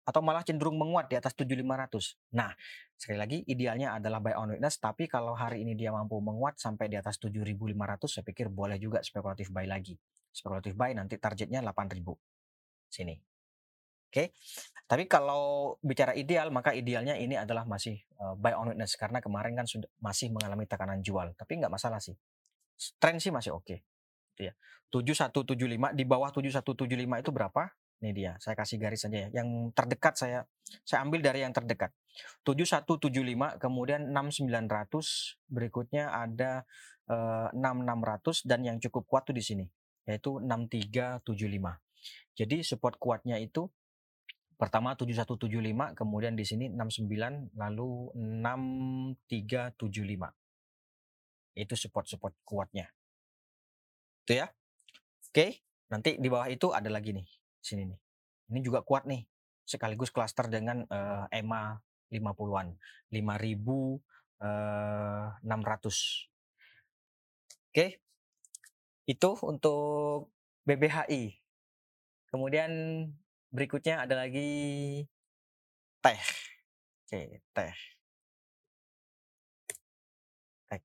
atau 0.08 0.24
malah 0.24 0.40
cenderung 0.40 0.80
menguat 0.80 1.12
di 1.12 1.20
atas 1.20 1.36
7500. 1.36 2.32
Nah, 2.32 2.56
sekali 2.96 3.20
lagi 3.20 3.38
idealnya 3.44 3.92
adalah 4.00 4.24
buy 4.24 4.32
on 4.40 4.56
witness 4.56 4.80
tapi 4.80 5.04
kalau 5.04 5.36
hari 5.36 5.60
ini 5.60 5.76
dia 5.76 5.92
mampu 5.92 6.16
menguat 6.24 6.56
sampai 6.56 6.88
di 6.88 6.96
atas 6.96 7.20
7500 7.20 8.08
saya 8.08 8.24
pikir 8.24 8.48
boleh 8.48 8.80
juga 8.80 9.04
spekulatif 9.04 9.52
buy 9.52 9.68
lagi. 9.68 10.00
Spekulatif 10.32 10.72
buy 10.72 10.96
nanti 10.96 11.20
targetnya 11.20 11.60
8000. 11.60 12.00
Sini. 12.88 13.37
Oke. 14.08 14.32
Tapi 14.88 15.04
kalau 15.04 15.76
bicara 15.84 16.16
ideal, 16.16 16.48
maka 16.48 16.72
idealnya 16.72 17.12
ini 17.12 17.36
adalah 17.36 17.68
masih 17.68 18.00
uh, 18.16 18.32
buy 18.40 18.56
on 18.56 18.72
witness 18.72 18.96
karena 18.96 19.20
kemarin 19.20 19.52
kan 19.52 19.68
sudah 19.68 19.88
masih 20.00 20.32
mengalami 20.32 20.64
tekanan 20.64 21.04
jual. 21.04 21.36
Tapi 21.36 21.60
nggak 21.60 21.68
masalah 21.68 22.00
sih. 22.00 22.16
Tren 22.96 23.20
sih 23.20 23.28
masih 23.28 23.52
oke. 23.52 23.68
Okay. 23.68 23.78
Gitu 24.32 24.48
ya. 24.48 24.54
7175 24.88 25.92
di 25.92 26.04
bawah 26.08 26.32
7175 26.32 26.88
itu 27.20 27.30
berapa? 27.30 27.62
Ini 27.98 28.14
dia, 28.14 28.32
saya 28.38 28.54
kasih 28.54 28.78
garis 28.80 29.04
saja 29.04 29.26
ya. 29.26 29.42
Yang 29.42 29.76
terdekat 29.76 30.14
saya 30.16 30.48
saya 30.86 31.04
ambil 31.04 31.20
dari 31.20 31.44
yang 31.44 31.52
terdekat. 31.52 31.92
7175 32.48 33.60
kemudian 33.60 34.08
6900 34.08 35.52
berikutnya 35.52 36.08
ada 36.16 36.64
uh, 37.12 37.52
6600 37.52 38.48
dan 38.48 38.60
yang 38.64 38.76
cukup 38.80 39.04
kuat 39.04 39.28
tuh 39.28 39.36
di 39.36 39.44
sini 39.44 39.66
yaitu 40.08 40.40
6375. 40.40 41.28
Jadi 42.32 42.56
support 42.64 42.96
kuatnya 42.96 43.36
itu 43.36 43.68
Pertama 44.58 44.98
7175, 44.98 45.94
kemudian 45.94 46.34
di 46.34 46.42
sini 46.42 46.66
69, 46.66 47.54
lalu 47.54 48.10
6375. 48.18 50.34
Itu 51.54 51.78
support-support 51.78 52.34
kuatnya. 52.42 52.90
Itu 54.26 54.42
ya. 54.42 54.50
Oke, 55.30 55.62
nanti 55.86 56.18
di 56.18 56.26
bawah 56.26 56.50
itu 56.50 56.74
ada 56.74 56.90
lagi 56.90 57.14
nih, 57.14 57.22
sini 57.62 57.86
nih. 57.86 58.02
Ini 58.50 58.58
juga 58.66 58.82
kuat 58.82 59.06
nih, 59.06 59.22
sekaligus 59.62 60.10
klaster 60.10 60.50
dengan 60.50 60.82
uh, 60.90 61.30
EMA 61.30 61.78
50-an, 62.10 62.74
5600. 63.14 64.42
Oke. 67.70 68.02
Itu 69.06 69.38
untuk 69.46 70.34
BBHI. 70.66 71.46
Kemudian 72.28 72.70
Berikutnya 73.52 74.04
ada 74.04 74.14
lagi 74.28 74.40
teh. 76.04 76.20
Oke, 77.08 77.42
teh. 77.56 77.74
Teh. 80.70 80.80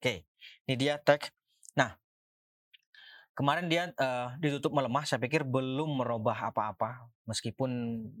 Oke, 0.00 0.14
ini 0.68 0.74
dia 0.76 0.94
teh. 1.00 1.20
Nah, 1.78 1.96
kemarin 3.38 3.66
dia, 3.72 3.90
eee, 3.94 4.28
ditutup 4.42 4.72
melemah 4.76 5.04
saya 5.08 5.20
pikir 5.22 5.42
belum 5.46 6.00
merubah 6.02 6.50
apa-apa, 6.52 7.08
meskipun 7.28 7.70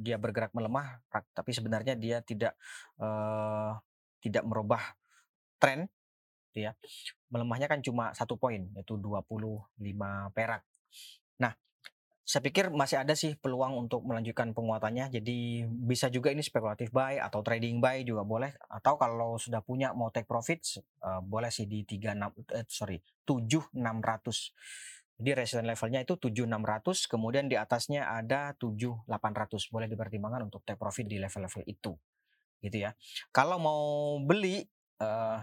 dia 0.00 0.16
bergerak 0.20 0.52
melemah 0.56 1.00
tapi 1.36 1.52
sebenarnya 1.56 1.94
dia 1.98 2.18
tidak, 2.24 2.54
eee, 3.00 3.72
tidak 4.24 4.44
merubah 4.48 4.82
tren 5.62 5.88
gitu 6.52 6.68
ya. 6.70 6.72
Melemahnya 7.32 7.68
kan 7.72 7.80
cuma 7.84 8.12
1 8.16 8.36
poin 8.40 8.62
yaitu 8.76 8.96
25 9.00 10.30
perak. 10.36 10.64
Saya 12.26 12.38
pikir 12.46 12.70
masih 12.70 13.02
ada 13.02 13.18
sih 13.18 13.34
peluang 13.34 13.74
untuk 13.74 14.06
melanjutkan 14.06 14.54
penguatannya, 14.54 15.10
jadi 15.10 15.66
bisa 15.66 16.06
juga 16.06 16.30
ini 16.30 16.38
spekulatif 16.38 16.94
buy 16.94 17.18
atau 17.18 17.42
trading 17.42 17.82
buy 17.82 18.06
juga 18.06 18.22
boleh, 18.22 18.54
atau 18.70 18.94
kalau 18.94 19.34
sudah 19.42 19.58
punya 19.58 19.90
mau 19.90 20.06
take 20.14 20.30
profits, 20.30 20.78
eee, 21.02 21.20
boleh 21.26 21.50
sih 21.50 21.66
di 21.66 21.82
36 21.82 22.30
eh 22.54 22.62
sorry 22.70 23.02
7.600. 23.26 24.54
Jadi 25.18 25.30
resistance 25.34 25.66
levelnya 25.66 26.00
itu 26.06 26.14
7.600 26.14 27.10
kemudian 27.10 27.50
di 27.50 27.58
atasnya 27.58 28.06
ada 28.06 28.54
7.800 28.54 29.66
boleh 29.74 29.90
dipertimbangkan 29.90 30.46
untuk 30.46 30.62
take 30.62 30.78
profit 30.78 31.10
di 31.10 31.18
level-level 31.18 31.66
itu, 31.66 31.92
gitu 32.62 32.76
ya. 32.78 32.92
Kalau 33.34 33.58
mau 33.62 33.82
beli, 34.24 34.66
eee 35.02 35.38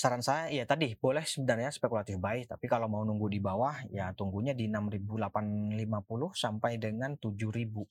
saran 0.00 0.24
saya 0.24 0.48
ya 0.48 0.64
tadi 0.64 0.96
boleh 0.96 1.20
sebenarnya 1.20 1.68
spekulatif 1.68 2.16
buy, 2.16 2.48
tapi 2.48 2.64
kalau 2.64 2.88
mau 2.88 3.04
nunggu 3.04 3.28
di 3.28 3.36
bawah 3.36 3.84
ya 3.92 4.16
tunggunya 4.16 4.56
di 4.56 4.64
6.850 4.72 6.32
sampai 6.32 6.80
dengan 6.80 7.20
7.000. 7.20 7.84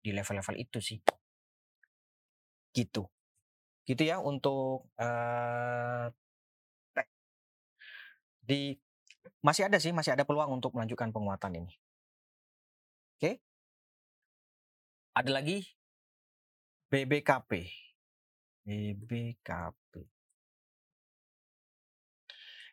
Di 0.00 0.16
level-level 0.16 0.56
itu 0.56 0.78
sih. 0.80 0.96
Gitu. 2.72 3.04
Gitu 3.84 4.02
ya 4.06 4.16
untuk, 4.22 4.88
tek. 6.96 7.06
Di 8.40 8.72
masih 9.44 9.68
ada 9.68 9.76
sih, 9.76 9.92
masih 9.92 10.16
ada 10.16 10.24
peluang 10.24 10.56
untuk 10.56 10.72
melanjutkan 10.72 11.12
penguatan 11.12 11.60
ini. 11.60 11.74
Oke. 13.20 13.44
Ada 15.12 15.30
lagi 15.42 15.68
BBKP. 16.88 17.50
BBKP. 18.64 20.15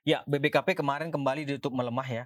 Ya, 0.03 0.19
BBKP 0.27 0.75
kemarin 0.75 1.15
kembali 1.15 1.48
ditutup 1.48 1.72
melemah 1.79 2.03
ya, 2.03 2.24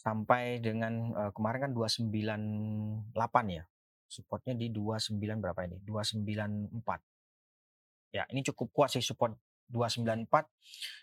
sampai 0.00 0.56
dengan, 0.56 1.12
eee, 1.12 1.30
kemarin 1.36 1.68
kan 1.68 1.72
298 1.76 3.44
ya, 3.60 3.64
support-nya 4.08 4.56
di 4.56 4.72
29 4.72 5.36
berapa 5.44 5.68
ini, 5.68 5.76
294. 5.84 7.04
Ya, 8.08 8.24
ini 8.32 8.40
cukup 8.40 8.72
kuat 8.72 8.88
sih 8.96 9.04
support 9.04 9.36
294, 9.68 10.48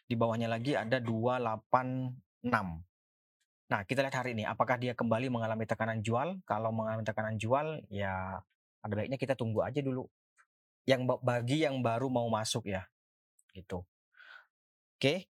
di 0.09 0.17
bawahnya 0.17 0.49
lagi 0.49 0.73
ada 0.73 0.97
286. 0.97 2.81
Nah, 3.69 3.85
kita 3.85 4.01
lihat 4.01 4.17
hari 4.17 4.33
ini, 4.33 4.43
apakah 4.49 4.81
dia 4.81 4.97
kembali 4.97 5.29
mengalami 5.29 5.69
tekanan 5.69 6.01
jual? 6.01 6.41
Kalau 6.49 6.73
mengalami 6.73 7.05
tekanan 7.05 7.37
jual, 7.37 7.85
ya 7.93 8.41
ada 8.81 8.93
baiknya 8.97 9.21
kita 9.21 9.37
tunggu 9.37 9.61
aja 9.61 9.85
dulu. 9.85 10.09
Yang 10.89 11.01
ba 11.05 11.15
bagi 11.21 11.61
yang 11.61 11.79
baru 11.85 12.09
mau 12.09 12.25
masuk 12.25 12.65
ya, 12.67 12.89
gitu. 13.53 13.85
Oke. 14.97 15.30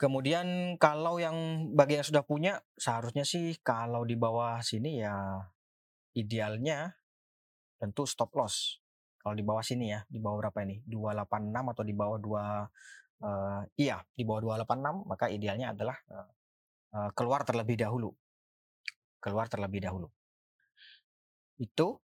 Kemudian 0.00 0.74
kalau 0.82 1.22
yang 1.22 1.70
bagi 1.70 1.94
yang 2.02 2.06
sudah 2.06 2.26
punya, 2.26 2.58
seharusnya 2.74 3.22
sih 3.22 3.54
kalau 3.62 4.02
di 4.02 4.18
bawah 4.18 4.58
sini 4.58 4.98
ya 4.98 5.38
idealnya 6.18 6.94
tentu 7.80 8.08
stop 8.08 8.32
loss. 8.38 8.80
Kalau 9.22 9.34
di 9.38 9.44
bawah 9.46 9.62
sini 9.62 9.92
ya, 9.94 10.00
di 10.08 10.18
bawah 10.22 10.46
berapa 10.48 10.60
ini, 10.66 10.82
286 10.86 11.64
atau 11.74 11.84
di 11.86 11.94
bawah 11.96 12.18
dua 12.22 12.44
eee, 13.22 13.60
iya 13.88 13.98
di 14.14 14.22
bawah 14.26 14.40
286 14.44 14.96
maka 15.08 15.26
idealnya 15.32 15.74
adalah, 15.76 15.96
eee 16.10 16.28
eee, 16.96 17.10
keluar 17.18 17.42
terlebih 17.48 17.76
dahulu. 17.80 18.10
Keluar 19.22 19.46
terlebih 19.50 19.80
dahulu. 19.86 20.08
Itu. 21.58 22.00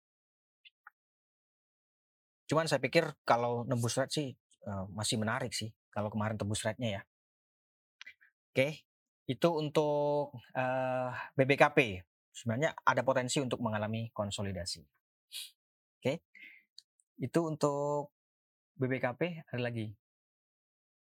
Cuman 2.48 2.68
saya 2.68 2.80
pikir 2.80 3.08
kalau 3.24 3.64
nembus 3.64 3.96
red 3.96 4.12
sih, 4.12 4.28
eee, 4.36 4.84
masih 4.92 5.16
menarik 5.16 5.52
sih, 5.56 5.72
kalau 5.88 6.12
kemarin 6.12 6.36
tembus 6.36 6.60
red-nya 6.64 7.00
ya. 7.00 7.04
Oke, 8.54 8.86
itu 9.26 9.48
untuk, 9.50 10.30
eee, 10.54 11.10
BBKP. 11.34 12.06
Sebenarnya 12.30 12.70
ada 12.86 13.02
potensi 13.02 13.42
untuk 13.42 13.58
mengalami 13.58 14.14
konsolidasi. 14.14 14.78
Oke. 15.98 16.22
Itu 17.18 17.50
untuk 17.50 18.14
BBKP, 18.78 19.42
ada 19.50 19.58
lagi. 19.58 19.90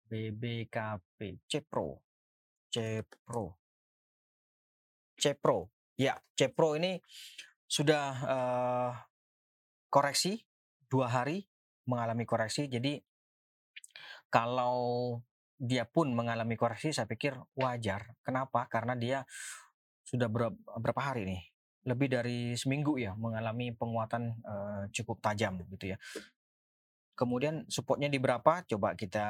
BBKP, 0.09 1.45
Cepro 1.45 2.01
Cepro. 2.73 3.57
Cepro, 5.17 5.71
ya 5.95 6.19
Cepro 6.35 6.75
ini 6.75 6.99
sudah, 7.65 8.05
eee, 8.25 8.91
koreksi 9.89 10.43
2 10.91 11.07
hari 11.09 11.47
mengalami 11.87 12.25
koreksi, 12.27 12.67
jadi 12.67 12.99
kalau 14.33 15.21
dia 15.57 15.87
pun 15.87 16.11
mengalami 16.11 16.55
koreksi 16.59 16.91
saya 16.91 17.07
pikir 17.09 17.35
wajar. 17.55 18.15
Kenapa? 18.25 18.67
Karena 18.67 18.93
dia 18.97 19.23
sudah 20.05 20.27
berap 20.29 20.53
berapa 20.79 21.01
hari 21.01 21.23
nih, 21.25 21.41
lebih 21.89 22.07
dari 22.11 22.39
seminggu 22.59 22.97
ya 23.01 23.13
mengalami 23.17 23.73
penguatan, 23.73 24.37
eee, 24.43 24.83
cukup 24.93 25.21
tajam 25.23 25.59
gitu 25.71 25.95
ya. 25.95 25.97
Kemudian 27.15 27.63
support-nya 27.71 28.11
di 28.11 28.19
berapa? 28.19 28.67
Coba 28.67 28.93
kita 28.99 29.25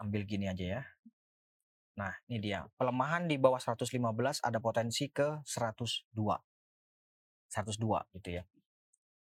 ambil 0.00 0.24
gini 0.24 0.48
aja 0.48 0.80
ya. 0.80 0.82
Nah, 1.98 2.14
ini 2.30 2.38
dia, 2.40 2.64
pelemahan 2.78 3.26
di 3.28 3.36
bawah 3.36 3.58
115 3.60 4.38
ada 4.40 4.62
potensi 4.62 5.10
ke 5.10 5.42
102. 5.44 6.38
102 7.52 8.04
gitu 8.16 8.38
ya. 8.40 8.44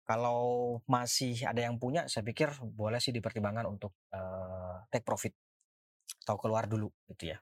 Kalau 0.04 0.80
masih 0.88 1.46
ada 1.48 1.60
yang 1.64 1.76
punya, 1.80 2.08
saya 2.08 2.24
pikir 2.26 2.52
boleh 2.76 3.00
sih 3.00 3.12
dipertimbangkan 3.12 3.68
untuk, 3.68 3.92
eee, 4.12 4.76
take 4.92 5.04
profit 5.06 5.32
atau 6.24 6.36
keluar 6.40 6.64
dulu 6.66 6.88
gitu 7.12 7.30
ya. 7.36 7.38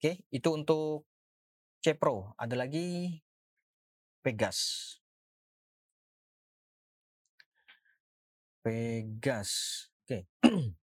Oke, 0.00 0.16
itu 0.32 0.48
untuk 0.56 1.04
Cepro, 1.84 2.32
ada 2.40 2.56
lagi 2.56 3.20
Pegas. 4.24 5.00
Pegas, 8.64 9.52
oke. 10.04 10.18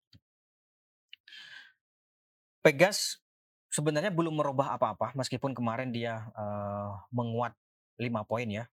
Pegas 2.66 3.22
sebenarnya 3.70 4.10
belum 4.10 4.42
merubah 4.42 4.74
apa-apa 4.78 5.14
meskipun 5.14 5.54
kemarin 5.54 5.94
dia, 5.94 6.26
eee, 6.34 6.90
menguat 7.14 7.54
5 8.02 8.26
poin 8.26 8.48
ya. 8.50 8.68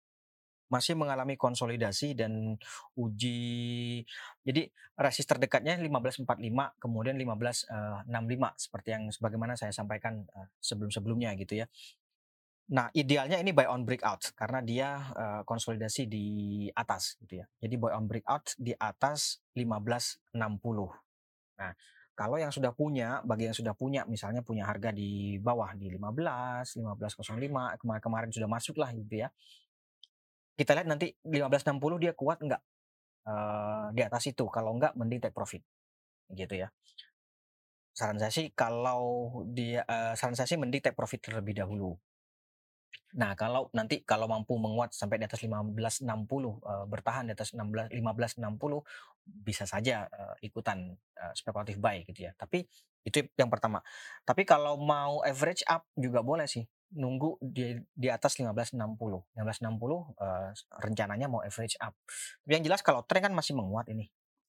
Masih 0.72 0.96
mengalami 0.96 1.36
konsolidasi 1.36 2.16
dan 2.16 2.56
uji 2.96 3.40
jadi 4.46 4.62
resist 4.98 5.28
terdekatnya 5.30 5.76
15.45 5.78 6.72
kemudian 6.80 7.16
15, 7.20 7.64
eee, 7.68 7.98
65 8.08 8.50
seperti 8.56 8.88
yang 8.96 9.04
sebagaimana 9.12 9.54
saya 9.58 9.72
sampaikan, 9.74 10.24
eee, 10.26 10.48
sebelum-sebelumnya 10.62 11.34
gitu 11.38 11.60
ya. 11.64 11.66
Nah, 12.72 12.88
idealnya 12.96 13.36
ini 13.42 13.52
buy 13.52 13.68
on 13.68 13.84
breakout 13.84 14.32
karena 14.38 14.62
dia, 14.64 14.88
eee, 15.12 15.40
konsolidasi 15.44 16.08
di 16.08 16.26
atas 16.72 17.18
gitu 17.20 17.42
ya. 17.42 17.46
Jadi 17.60 17.74
buy 17.76 17.92
on 17.98 18.06
breakout 18.08 18.54
di 18.56 18.72
atas 18.78 19.42
15.60. 19.52 20.88
Nah, 21.60 21.72
kalau 22.16 22.36
yang 22.40 22.52
sudah 22.54 22.72
punya, 22.76 23.20
bagi 23.24 23.48
yang 23.50 23.56
sudah 23.56 23.74
punya 23.76 24.04
misalnya 24.08 24.40
punya 24.44 24.64
harga 24.68 24.92
di 24.94 25.36
bawah 25.42 25.72
di 25.76 25.88
15, 25.92 26.76
15.05 26.78 27.76
kemarin-kemarin 27.80 28.30
sudah 28.32 28.48
masuk 28.50 28.76
lah 28.80 28.92
gitu 28.96 29.24
ya. 29.26 29.28
Kita 30.58 30.76
lihat 30.76 30.84
nanti 30.88 31.08
15.60 31.24 31.96
dia 31.96 32.12
kuat 32.12 32.36
enggak, 32.44 32.60
eee, 33.28 33.86
di 33.96 34.02
atas 34.04 34.24
itu, 34.30 34.44
kalau 34.52 34.76
enggak 34.76 34.94
mending 34.98 35.20
take 35.24 35.36
profit, 35.36 35.62
gitu 36.32 36.54
ya. 36.56 36.68
Saran 37.96 38.16
saya 38.16 38.32
sih 38.32 38.48
kalau 38.56 39.04
dia 39.52 39.84
eee, 39.84 40.16
saran 40.16 40.32
saya 40.32 40.48
sih 40.48 40.56
mending 40.56 40.80
take 40.80 40.96
profit 40.96 41.20
terlebih 41.20 41.52
dahulu. 41.60 41.92
Nah, 43.20 43.36
kalau 43.36 43.68
nanti 43.76 44.00
kalau 44.08 44.24
mampu 44.30 44.56
menguat 44.56 44.96
sampai 44.96 45.20
di 45.20 45.26
atas 45.28 45.44
15.60, 45.44 46.56
eee, 46.64 46.84
bertahan 46.88 47.28
di 47.28 47.32
atas 47.36 47.52
16 47.52 47.88
15.60 47.92 48.80
bisa 49.24 49.68
saja, 49.68 50.08
eee, 50.08 50.48
ikutan, 50.48 50.96
eee, 50.96 51.32
spekulatif 51.36 51.76
buy 51.80 52.04
gitu 52.08 52.28
ya. 52.28 52.32
Tapi 52.36 52.64
itu 53.04 53.18
yang 53.36 53.52
pertama. 53.52 53.84
Tapi 54.24 54.48
kalau 54.48 54.80
mau 54.80 55.20
average 55.28 55.64
up 55.68 55.84
juga 55.98 56.24
boleh 56.24 56.48
sih, 56.48 56.64
nunggu 56.96 57.40
di 57.42 57.76
di 57.96 58.08
atas 58.12 58.36
15.60. 58.40 59.24
15.60, 59.36 60.12
eee, 60.20 60.50
rencananya 60.82 61.26
mau 61.30 61.40
average 61.44 61.76
up. 61.82 61.94
Yang 62.48 62.62
jelas 62.70 62.80
kalau 62.86 63.02
tren 63.08 63.22
kan 63.26 63.34
masih 63.36 63.54
menguat 63.58 63.88
ini, 63.92 64.08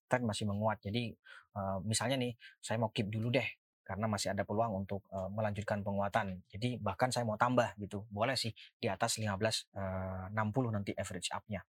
tren 0.09 0.23
masih 0.27 0.45
menguat. 0.49 0.79
Jadi, 0.83 1.13
eee, 1.55 1.77
misalnya 1.87 2.17
nih 2.19 2.33
saya 2.63 2.77
mau 2.81 2.91
keep 2.93 3.09
dulu 3.11 3.31
deh 3.33 3.45
karena 3.83 4.07
masih 4.07 4.31
ada 4.35 4.43
peluang 4.47 4.85
untuk, 4.85 5.03
eee, 5.11 5.29
melanjutkan 5.33 5.81
penguatan. 5.83 6.43
Jadi 6.51 6.79
bahkan 6.79 7.09
saya 7.13 7.23
mau 7.27 7.35
tambah 7.39 7.75
gitu, 7.79 8.05
boleh 8.11 8.35
sih 8.39 8.51
di 8.79 8.87
atas 8.91 9.19
15, 9.21 9.67
eee, 9.75 10.31
60 10.35 10.69
nanti 10.73 10.91
average 10.95 11.31
up-nya. 11.35 11.63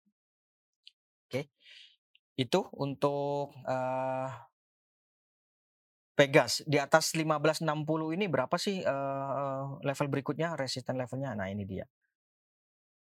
Oke, 1.28 1.40
itu 2.38 2.60
untuk, 2.84 3.54
eee 3.66 4.28
Pegas 6.14 6.62
di 6.62 6.78
atas 6.78 7.10
1560 7.10 7.66
ini 8.14 8.30
berapa 8.30 8.54
sih 8.54 8.86
uh, 8.86 9.82
level 9.82 10.06
berikutnya 10.06 10.54
resisten 10.54 10.94
levelnya? 10.94 11.34
Nah 11.34 11.50
ini 11.50 11.66
dia. 11.66 11.90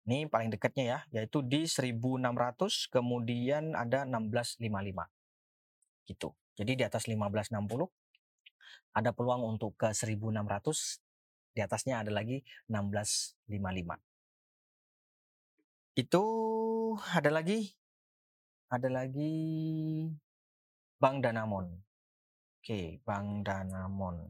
Ini 0.10 0.25
paling 0.31 0.49
dekatnya 0.49 0.86
ya, 0.88 1.21
yaitu 1.21 1.45
di 1.45 1.69
1600 1.69 2.89
kemudian 2.89 3.77
ada 3.77 4.01
1655. 4.01 4.65
Gitu. 6.10 6.33
Jadi 6.57 6.71
di 6.73 6.83
atas 6.88 7.05
1560 7.05 7.53
ada 8.97 9.13
peluang 9.13 9.45
untuk 9.45 9.77
ke 9.77 9.93
1600 9.93 11.53
di 11.53 11.62
atasnya 11.62 12.01
ada 12.01 12.10
lagi 12.10 12.41
1655. 12.65 13.45
Itu 15.97 16.23
ada 17.13 17.29
lagi 17.29 17.77
ada 18.73 18.89
lagi 18.89 19.38
Bank 20.97 21.21
Danamon. 21.21 21.87
Oke, 22.67 22.99
Bank 23.08 23.47
Danamon. 23.47 24.27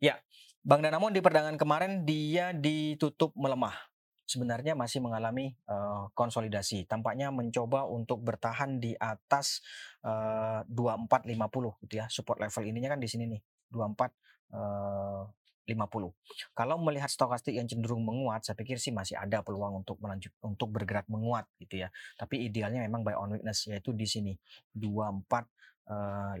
Ya, 0.00 0.24
Bank 0.64 0.80
Danamon 0.80 1.12
di 1.12 1.20
perdagangan 1.20 1.60
kemarin 1.60 2.08
dia 2.08 2.56
ditutup 2.56 3.36
melemah. 3.36 3.76
Sebenarnya 4.24 4.72
masih 4.72 5.04
mengalami 5.04 5.52
uh, 5.68 6.08
konsolidasi. 6.16 6.88
Tampaknya 6.88 7.28
mencoba 7.28 7.84
untuk 7.84 8.24
bertahan 8.24 8.80
di 8.80 8.96
atas 8.96 9.60
uh, 10.00 10.64
2450 10.64 11.84
gitu 11.84 11.94
ya. 12.00 12.08
Support 12.08 12.40
level 12.40 12.64
ininya 12.64 12.96
kan 12.96 13.00
di 13.04 13.08
sini 13.12 13.28
nih, 13.28 13.44
24 13.68 14.08
uh, 14.56 15.28
50. 15.68 16.56
Kalau 16.56 16.76
melihat 16.80 17.12
stokastik 17.12 17.52
yang 17.52 17.68
cenderung 17.68 18.00
menguat, 18.00 18.48
saya 18.48 18.56
pikir 18.56 18.80
sih 18.80 18.88
masih 18.90 19.20
ada 19.20 19.44
peluang 19.44 19.84
untuk 19.84 20.00
melanjut 20.00 20.32
untuk 20.40 20.72
bergerak 20.72 21.04
menguat 21.12 21.44
gitu 21.60 21.84
ya. 21.84 21.92
Tapi 22.16 22.48
idealnya 22.48 22.80
memang 22.80 23.04
buy 23.04 23.12
on 23.14 23.36
weakness 23.36 23.68
yaitu 23.68 23.92
di 23.92 24.08
sini 24.08 24.32
24 24.72 26.40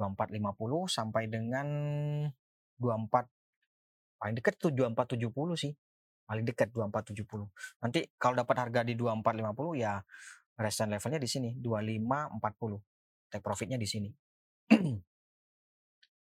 2450 0.00 0.88
sampai 0.88 1.28
dengan 1.28 1.66
24 2.80 3.28
paling 4.20 4.36
dekat 4.36 4.54
tuh 4.56 4.72
2470 4.72 5.56
sih. 5.56 5.72
Paling 6.24 6.46
dekat 6.46 6.70
2470. 6.70 7.50
Nanti 7.82 8.06
kalau 8.14 8.38
dapat 8.38 8.56
harga 8.62 8.80
di 8.86 8.94
2450 8.94 9.82
ya 9.82 9.98
resistance 10.60 10.92
levelnya 10.94 11.20
di 11.20 11.28
sini 11.28 11.50
2540. 11.58 13.32
Take 13.32 13.42
profitnya 13.42 13.76
di 13.80 13.88
sini. 13.88 14.10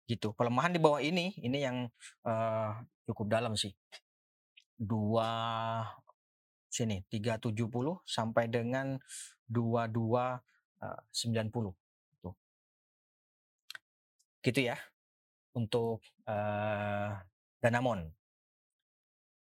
gitu. 0.05 0.33
Pelemahan 0.37 0.73
di 0.73 0.79
bawah 0.81 1.01
ini, 1.01 1.33
ini 1.41 1.59
yang 1.61 1.89
uh, 2.25 2.73
cukup 3.09 3.27
dalam 3.29 3.55
sih. 3.57 3.75
Dua 4.75 5.31
sini 6.67 6.99
370 7.07 7.55
sampai 8.03 8.51
dengan 8.51 8.99
2290 9.47 11.71
gitu. 12.11 12.35
Gitu 14.43 14.59
ya 14.59 14.75
untuk 15.55 16.03
uh, 16.27 17.15
Danamon. 17.63 18.11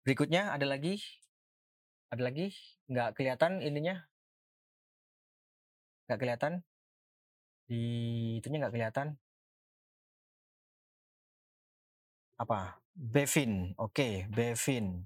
Berikutnya 0.01 0.49
ada 0.49 0.65
lagi 0.65 0.97
ada 2.11 2.27
lagi 2.27 2.51
nggak 2.91 3.15
kelihatan 3.15 3.63
ininya 3.63 4.03
nggak 6.09 6.19
kelihatan 6.19 6.53
di 7.71 7.83
itunya 8.43 8.59
nggak 8.59 8.75
kelihatan 8.75 9.15
Apa? 12.41 12.81
Bevin. 12.97 13.77
Oke, 13.77 14.25
Bevin. 14.33 15.05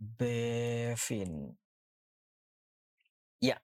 Bevin. 0.00 1.52
Ya, 3.38 3.60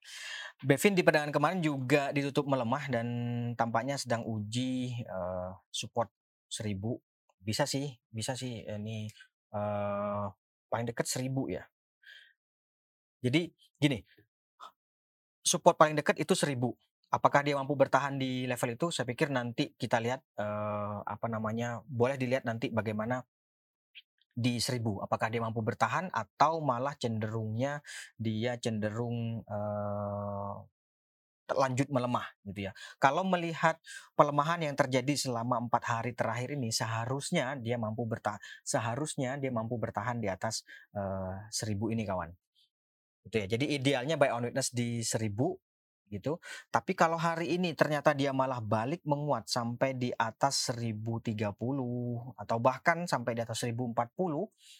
Bevin 0.63 0.95
di 0.95 1.03
perdagangan 1.03 1.35
kemarin 1.35 1.59
juga 1.59 2.13
ditutup 2.15 2.47
melemah 2.47 2.87
dan 2.87 3.07
tampaknya 3.59 3.99
sedang 3.99 4.23
uji 4.23 5.03
uh, 5.09 5.51
support 5.73 6.07
1000. 6.47 6.79
Bisa 7.43 7.67
sih, 7.67 7.91
bisa 8.13 8.37
sih 8.37 8.63
ini 8.63 9.09
uh, 9.51 10.31
paling 10.71 10.87
dekat 10.87 11.09
1000 11.09 11.27
ya. 11.51 11.63
Jadi 13.25 13.51
gini, 13.81 13.99
support 15.41 15.75
paling 15.75 15.97
dekat 15.97 16.21
itu 16.21 16.37
1000 16.37 16.55
apakah 17.09 17.41
dia 17.45 17.55
mampu 17.57 17.73
bertahan 17.77 18.17
di 18.17 18.45
level 18.49 18.75
itu? 18.75 18.87
Saya 18.89 19.05
pikir 19.09 19.29
nanti 19.29 19.73
kita 19.75 20.01
lihat 20.01 20.21
uh, 20.39 21.01
apa 21.05 21.25
namanya, 21.29 21.81
boleh 21.85 22.17
dilihat 22.17 22.45
nanti 22.47 22.71
bagaimana 22.71 23.23
di 24.35 24.59
seribu. 24.59 24.99
Apakah 24.99 25.31
dia 25.31 25.39
mampu 25.39 25.63
bertahan 25.63 26.11
atau 26.11 26.59
malah 26.59 26.93
cenderungnya 26.99 27.79
dia 28.19 28.59
cenderung 28.59 29.47
uh, 29.47 30.59
lanjut 31.53 31.87
melemah 31.93 32.25
gitu 32.49 32.67
ya. 32.67 32.71
Kalau 32.97 33.21
melihat 33.21 33.77
pelemahan 34.17 34.65
yang 34.65 34.73
terjadi 34.73 35.13
selama 35.13 35.61
empat 35.61 35.83
hari 35.85 36.11
terakhir 36.17 36.57
ini, 36.57 36.73
seharusnya 36.73 37.53
dia 37.61 37.77
mampu 37.77 38.03
bertahan, 38.09 38.41
seharusnya 38.65 39.37
dia 39.37 39.53
mampu 39.53 39.77
bertahan 39.77 40.17
di 40.17 40.25
atas 40.25 40.65
uh, 40.97 41.37
seribu 41.53 41.93
ini 41.93 42.01
kawan. 42.01 42.33
Gitu 43.29 43.35
ya. 43.45 43.47
Jadi 43.57 43.65
idealnya 43.77 44.17
buy 44.17 44.33
on 44.33 44.49
witness 44.49 44.73
di 44.73 45.05
seribu 45.05 45.53
gitu. 46.09 46.37
Tapi 46.69 46.93
kalau 46.93 47.17
hari 47.17 47.57
ini 47.57 47.73
ternyata 47.73 48.13
dia 48.13 48.31
malah 48.31 48.61
balik 48.61 49.01
menguat 49.03 49.49
sampai 49.49 49.97
di 49.97 50.13
atas 50.13 50.71
1030 50.73 51.41
atau 52.37 52.57
bahkan 52.61 53.09
sampai 53.09 53.33
di 53.33 53.41
atas 53.41 53.65
1040, 53.65 53.93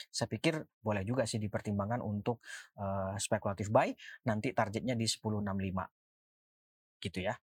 saya 0.10 0.28
pikir 0.30 0.62
boleh 0.82 1.04
juga 1.04 1.26
sih 1.26 1.42
dipertimbangkan 1.42 2.02
untuk 2.02 2.42
uh, 2.78 3.18
spekulatif 3.18 3.74
buy. 3.74 3.92
Nanti 4.30 4.54
targetnya 4.54 4.94
di 4.94 5.06
1065. 5.10 7.02
Gitu 7.02 7.20
ya. 7.26 7.36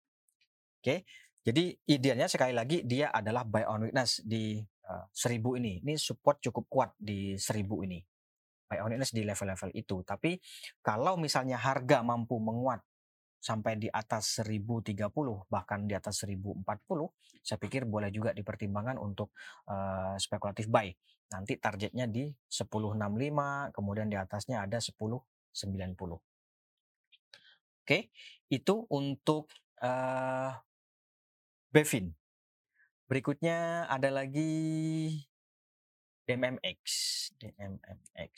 Oke. 0.83 1.07
Jadi 1.43 1.75
idealnya 1.91 2.31
sekali 2.31 2.55
lagi 2.55 2.87
dia 2.87 3.11
adalah 3.11 3.43
buy 3.43 3.67
on 3.67 3.91
weakness 3.91 4.23
di 4.23 4.63
uh, 4.87 5.11
eh, 5.11 5.37
1000 5.43 5.59
ini. 5.59 5.83
Ini 5.83 5.99
support 5.99 6.39
cukup 6.39 6.65
kuat 6.71 6.91
di 6.95 7.35
1000 7.35 7.87
ini 7.91 7.99
buy 8.73 8.81
on 8.81 8.97
weakness 8.97 9.13
di 9.13 9.29
level-level 9.29 9.69
itu. 9.77 10.01
Tapi 10.01 10.41
kalau 10.81 11.21
misalnya 11.21 11.61
harga 11.61 12.01
mampu 12.01 12.41
menguat 12.41 12.81
sampai 13.43 13.75
di 13.75 13.91
atas 13.91 14.39
1030 14.39 14.95
bahkan 15.51 15.83
di 15.83 15.99
atas 15.99 16.23
1040 16.23 16.63
saya 17.43 17.59
pikir 17.59 17.91
boleh 17.91 18.15
juga 18.15 18.31
dipertimbangkan 18.31 19.03
untuk 19.03 19.35
uh, 19.67 20.15
spekulatif 20.15 20.71
buy. 20.71 20.95
Nanti 21.35 21.59
targetnya 21.59 22.07
di 22.07 22.31
1065 22.47 23.03
kemudian 23.75 24.07
di 24.07 24.15
atasnya 24.15 24.63
ada 24.63 24.79
1090 24.79 25.27
oke 27.83 27.99
itu 28.47 28.75
untuk 28.95 29.51
uh, 29.83 30.55
Bevin. 31.73 32.15
Berikutnya 33.11 33.91
ada 33.91 34.09
lagi 34.09 35.19
DMMX 36.25 36.85
DMMX 37.43 38.35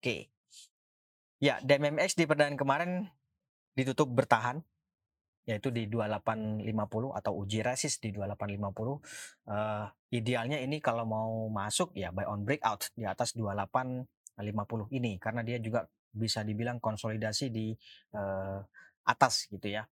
oke. 0.00 0.16
Ya 1.42 1.60
DMMX 1.60 2.16
di 2.16 2.24
perdagangan 2.24 2.56
kemarin 2.56 2.90
ditutup 3.74 4.10
bertahan 4.10 4.62
yaitu 5.44 5.68
di 5.68 5.84
2850 5.92 6.64
atau 7.20 7.32
uji 7.36 7.60
resist 7.60 8.00
di 8.00 8.16
2850 8.16 8.64
uh, 8.80 8.96
eh, 8.96 9.86
idealnya 10.16 10.56
ini 10.56 10.80
kalau 10.80 11.04
mau 11.04 11.52
masuk 11.52 11.92
ya 11.92 12.08
buy 12.08 12.24
on 12.24 12.48
breakout 12.48 12.88
di 12.96 13.04
atas 13.04 13.36
2850 13.36 14.08
ini 14.96 15.20
karena 15.20 15.44
dia 15.44 15.60
juga 15.60 15.84
bisa 16.14 16.40
dibilang 16.46 16.80
konsolidasi 16.80 17.52
di 17.52 17.76
uh, 18.16 18.62
atas 19.04 19.50
gitu 19.50 19.68
ya. 19.68 19.84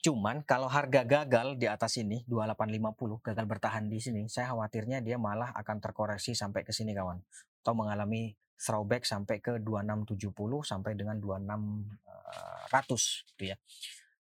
Cuman 0.00 0.40
kalau 0.48 0.66
harga 0.66 1.04
gagal 1.04 1.60
di 1.60 1.68
atas 1.68 2.00
ini 2.00 2.24
2850 2.24 3.20
gagal 3.20 3.44
bertahan 3.46 3.84
di 3.86 4.00
sini 4.00 4.24
saya 4.32 4.56
khawatirnya 4.56 5.04
dia 5.04 5.20
malah 5.20 5.52
akan 5.52 5.76
terkoreksi 5.76 6.32
sampai 6.32 6.64
ke 6.64 6.72
sini 6.72 6.96
kawan 6.96 7.20
atau 7.60 7.76
mengalami 7.76 8.32
throwback 8.60 9.08
sampai 9.08 9.40
ke 9.40 9.56
2670 9.56 10.68
sampai 10.68 10.92
dengan 10.92 11.16
2600 11.16 13.24
gitu 13.32 13.44
ya. 13.48 13.56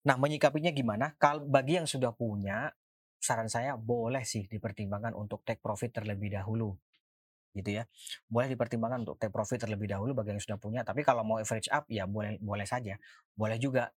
Nah, 0.05 0.17
menyikapinya 0.17 0.73
gimana? 0.73 1.13
Kalau 1.17 1.45
bagi 1.45 1.77
yang 1.77 1.89
sudah 1.89 2.13
punya, 2.13 2.73
saran 3.21 3.49
saya 3.49 3.77
boleh 3.77 4.25
sih 4.25 4.49
dipertimbangkan 4.49 5.13
untuk 5.13 5.45
take 5.45 5.61
profit 5.61 6.01
terlebih 6.01 6.33
dahulu. 6.33 6.73
Gitu 7.53 7.81
ya. 7.81 7.83
Boleh 8.25 8.49
dipertimbangkan 8.49 9.05
untuk 9.05 9.17
take 9.21 9.33
profit 9.33 9.61
terlebih 9.61 9.89
dahulu 9.89 10.17
bagi 10.17 10.33
yang 10.33 10.41
sudah 10.41 10.57
punya, 10.57 10.81
tapi 10.81 11.05
kalau 11.05 11.21
mau 11.21 11.37
average 11.37 11.69
up 11.69 11.85
ya 11.85 12.09
boleh 12.09 12.41
boleh 12.41 12.65
saja. 12.65 12.97
Boleh 13.37 13.61
juga 13.61 13.93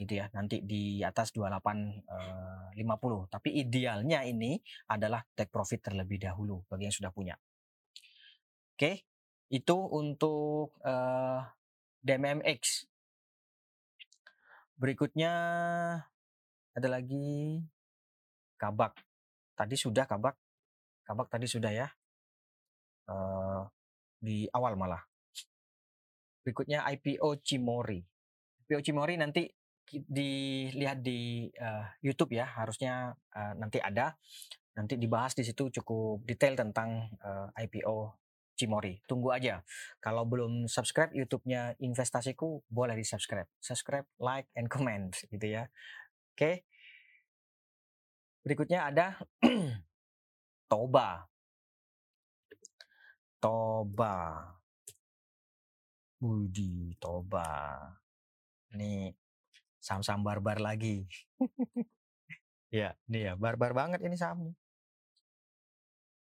gitu 0.00 0.16
ya. 0.16 0.32
Nanti 0.32 0.64
di 0.64 1.04
atas 1.04 1.36
2850. 1.36 2.72
Eh, 2.72 3.22
tapi 3.28 3.48
idealnya 3.60 4.24
ini 4.24 4.56
adalah 4.88 5.20
take 5.36 5.52
profit 5.52 5.92
terlebih 5.92 6.16
dahulu 6.16 6.64
bagi 6.64 6.88
yang 6.88 6.96
sudah 6.96 7.12
punya. 7.12 7.36
Oke, 8.72 9.04
itu 9.52 9.76
untuk 9.76 10.72
uh, 10.80 11.44
DMMX. 12.00 12.88
Berikutnya 14.80 15.32
ada 16.72 16.88
lagi 16.88 17.60
kabak. 18.56 18.96
Tadi 19.52 19.76
sudah 19.76 20.08
kabak. 20.08 20.32
Kabak 21.04 21.28
tadi 21.28 21.44
sudah 21.44 21.68
ya. 21.68 21.88
Uh, 23.04 23.68
di 24.16 24.48
awal 24.56 24.80
malah. 24.80 25.04
Berikutnya 26.40 26.88
IPO 26.88 27.44
Cimori. 27.44 28.00
IPO 28.64 28.80
Cimori 28.80 29.20
nanti 29.20 29.44
dilihat 29.92 31.04
di 31.04 31.52
uh, 31.60 31.84
YouTube 32.00 32.32
ya, 32.32 32.48
harusnya 32.48 33.12
uh, 33.36 33.52
nanti 33.60 33.84
ada. 33.84 34.16
Nanti 34.72 34.96
dibahas 34.96 35.36
di 35.36 35.44
situ 35.44 35.68
cukup 35.68 36.24
detail 36.24 36.56
tentang 36.56 37.12
uh, 37.20 37.52
IPO 37.52 38.21
Cimori. 38.62 39.02
Tunggu 39.10 39.34
aja. 39.34 39.66
Kalau 39.98 40.22
belum 40.22 40.70
subscribe 40.70 41.10
YouTube-nya 41.10 41.74
Investasiku, 41.82 42.62
boleh 42.70 42.94
di 42.94 43.02
subscribe. 43.02 43.50
Subscribe, 43.58 44.06
like, 44.22 44.46
and 44.54 44.70
comment 44.70 45.10
gitu 45.34 45.46
ya. 45.50 45.66
Oke. 46.38 46.62
Berikutnya 48.46 48.86
ada 48.86 49.18
Toba. 50.70 51.26
Toba. 53.42 54.14
Budi, 56.22 56.94
Toba. 57.02 57.82
Ini 58.78 59.10
saham-saham 59.82 60.22
barbar 60.22 60.62
lagi. 60.62 61.02
ya, 62.70 62.94
ini 63.10 63.26
ya 63.26 63.34
barbar 63.34 63.74
banget 63.74 64.06
ini 64.06 64.14
saham. 64.14 64.54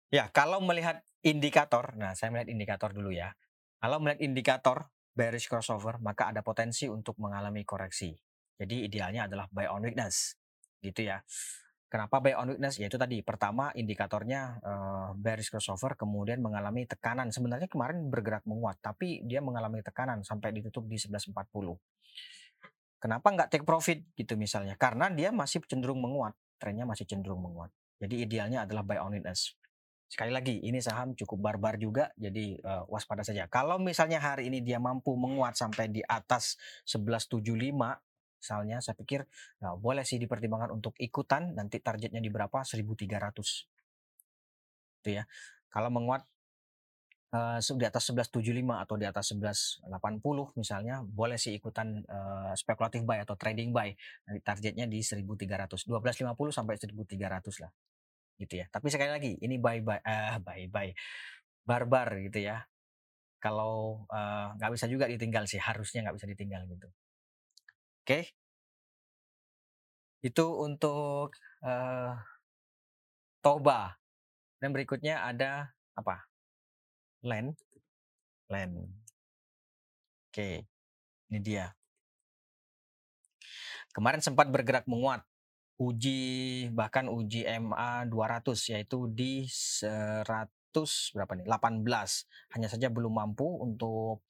Ya, 0.09 0.33
kalau 0.33 0.65
melihat 0.65 1.05
indikator, 1.25 1.97
nah 1.97 2.13
saya 2.13 2.31
melihat 2.31 2.53
indikator 2.53 2.91
dulu 2.93 3.09
ya. 3.09 3.33
Kalau 3.81 3.99
melihat 4.01 4.21
indikator 4.21 4.93
bearish 5.17 5.49
crossover, 5.49 5.97
maka 6.05 6.29
ada 6.29 6.45
potensi 6.45 6.85
untuk 6.85 7.17
mengalami 7.17 7.65
koreksi. 7.65 8.13
Jadi 8.55 8.87
idealnya 8.87 9.27
adalah 9.27 9.49
buy 9.49 9.67
on 9.73 9.89
weakness, 9.89 10.37
gitu 10.85 11.09
ya. 11.09 11.25
Kenapa 11.89 12.19
buy 12.19 12.35
on 12.35 12.51
weakness? 12.51 12.83
Yaitu 12.83 12.99
tadi 12.99 13.23
pertama 13.23 13.71
indikatornya 13.73 14.59
uh, 14.61 15.11
bearish 15.15 15.49
crossover 15.49 15.95
kemudian 15.95 16.43
mengalami 16.43 16.85
tekanan. 16.91 17.31
Sebenarnya 17.31 17.71
kemarin 17.71 18.11
bergerak 18.11 18.43
menguat 18.51 18.83
tapi 18.83 19.23
dia 19.23 19.39
mengalami 19.39 19.79
tekanan 19.79 20.27
sampai 20.27 20.51
ditutup 20.51 20.85
di 20.91 20.99
1140. 20.99 21.31
Kenapa 22.99 23.27
nggak 23.31 23.49
take 23.53 23.67
profit 23.69 24.03
gitu 24.19 24.35
misalnya? 24.35 24.75
Karena 24.75 25.07
dia 25.07 25.31
masih 25.31 25.63
cenderung 25.71 26.03
menguat, 26.03 26.35
trennya 26.59 26.83
masih 26.83 27.07
cenderung 27.07 27.47
menguat. 27.47 27.71
Jadi 28.03 28.27
idealnya 28.27 28.67
adalah 28.67 28.83
buy 28.83 28.99
on 28.99 29.15
weakness. 29.15 29.55
Sekali 30.05 30.31
lagi, 30.31 30.61
ini 30.63 30.79
saham 30.79 31.17
cukup 31.17 31.41
barbar 31.41 31.81
juga, 31.81 32.13
jadi 32.15 32.61
uh, 32.61 32.85
waspada 32.87 33.25
saja. 33.25 33.49
Kalau 33.49 33.81
misalnya 33.81 34.21
hari 34.21 34.47
ini 34.53 34.61
dia 34.61 34.79
mampu 34.79 35.17
menguat 35.17 35.57
sampai 35.57 35.91
di 35.91 36.05
atas 36.05 36.61
1175, 36.87 37.41
misalnya 38.39 38.77
saya 38.85 38.95
pikir 38.95 39.25
ya, 39.59 39.73
boleh 39.75 40.05
sih 40.05 40.21
dipertimbangkan 40.21 40.71
untuk 40.77 40.93
ikutan 41.01 41.57
nanti 41.57 41.81
targetnya 41.81 42.21
di 42.21 42.29
berapa? 42.29 42.63
1300 42.63 43.01
itu 45.05 45.11
ya. 45.21 45.25
Kalau 45.73 45.89
menguat 45.89 46.23
uh, 47.33 47.59
di 47.61 47.85
atas 47.89 48.05
1175 48.13 48.85
atau 48.85 48.95
di 49.01 49.07
atas 49.09 49.33
1180 49.33 50.61
misalnya 50.61 51.03
boleh 51.03 51.41
sih 51.41 51.57
ikutan 51.57 52.05
uh, 52.07 52.53
spekulatif 52.55 53.03
buy 53.03 53.25
atau 53.25 53.35
trading 53.35 53.73
buy. 53.75 53.91
Nanti 54.29 54.41
targetnya 54.45 54.85
di 54.87 55.01
1300 55.03 55.89
1250 55.89 56.53
sampai 56.55 56.75
1300 56.77 57.65
lah 57.65 57.73
gitu 58.41 58.61
ya 58.63 58.67
tapi 58.71 58.91
sekali 58.91 59.11
lagi 59.11 59.33
ini 59.39 59.57
buy 59.59 59.79
buy 59.81 60.01
uh, 60.03 60.39
buy 60.43 60.67
buy 60.69 60.89
barbar 61.65 62.19
gitu 62.25 62.45
ya 62.45 62.63
kalau 63.39 64.05
nggak 64.57 64.71
uh, 64.71 64.75
bisa 64.75 64.89
juga 64.89 65.05
ditinggal 65.07 65.45
sih 65.45 65.61
harusnya 65.61 66.09
nggak 66.09 66.17
bisa 66.17 66.29
ditinggal 66.29 66.65
gitu 66.67 66.89
Oke. 68.05 68.37
Itu 70.21 70.61
untuk 70.61 71.33
uh, 71.65 72.13
Toba. 73.41 73.97
Dan 74.61 74.77
berikutnya 74.77 75.25
ada 75.25 75.73
apa? 75.97 76.29
Land. 77.25 77.57
Land. 78.53 78.77
Oke. 80.29 80.69
Ini 81.33 81.39
dia. 81.41 81.73
Kemarin 83.97 84.21
sempat 84.21 84.53
bergerak 84.53 84.85
menguat. 84.85 85.25
Uji 85.75 86.21
bahkan 86.71 87.11
uji 87.11 87.43
MA 87.59 88.07
200 88.07 88.55
yaitu 88.71 89.11
di 89.11 89.43
100 89.51 90.23
berapa 91.19 91.33
nih 91.35 91.47
18 91.51 91.83
hanya 92.55 92.69
saja 92.71 92.87
belum 92.95 93.11
mampu 93.11 93.47
untuk 93.59 94.23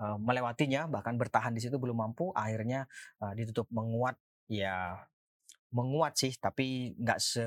uh, 0.00 0.16
melewatinya 0.16 0.88
bahkan 0.88 1.20
bertahan 1.20 1.52
di 1.52 1.60
situ 1.60 1.76
belum 1.76 2.00
mampu. 2.00 2.32
Akhirnya 2.32 2.88
uh, 3.20 3.36
ditutup 3.36 3.68
menguat. 3.68 4.16
Ya 4.48 5.04
menguat 5.74 6.16
sih 6.16 6.32
tapi 6.40 6.96
nggak 6.96 7.18
se 7.20 7.44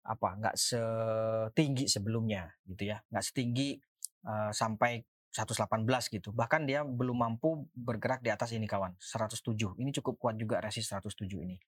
apa 0.00 0.28
nggak 0.38 0.54
setinggi 0.54 1.90
sebelumnya 1.90 2.54
gitu 2.70 2.94
ya. 2.94 3.02
Nggak 3.10 3.24
setinggi 3.26 3.74
uh, 4.22 4.54
sampai 4.54 5.02
118 5.34 5.66
gitu. 6.14 6.30
Bahkan 6.30 6.62
dia 6.62 6.86
belum 6.86 7.26
mampu 7.26 7.66
bergerak 7.74 8.22
di 8.22 8.30
atas 8.30 8.54
ini 8.54 8.70
kawan 8.70 8.94
107 9.02 9.50
ini 9.82 9.90
cukup 9.98 10.14
kuat 10.14 10.38
juga 10.38 10.62
resist 10.62 10.94
107 10.94 11.26
ini 11.42 11.58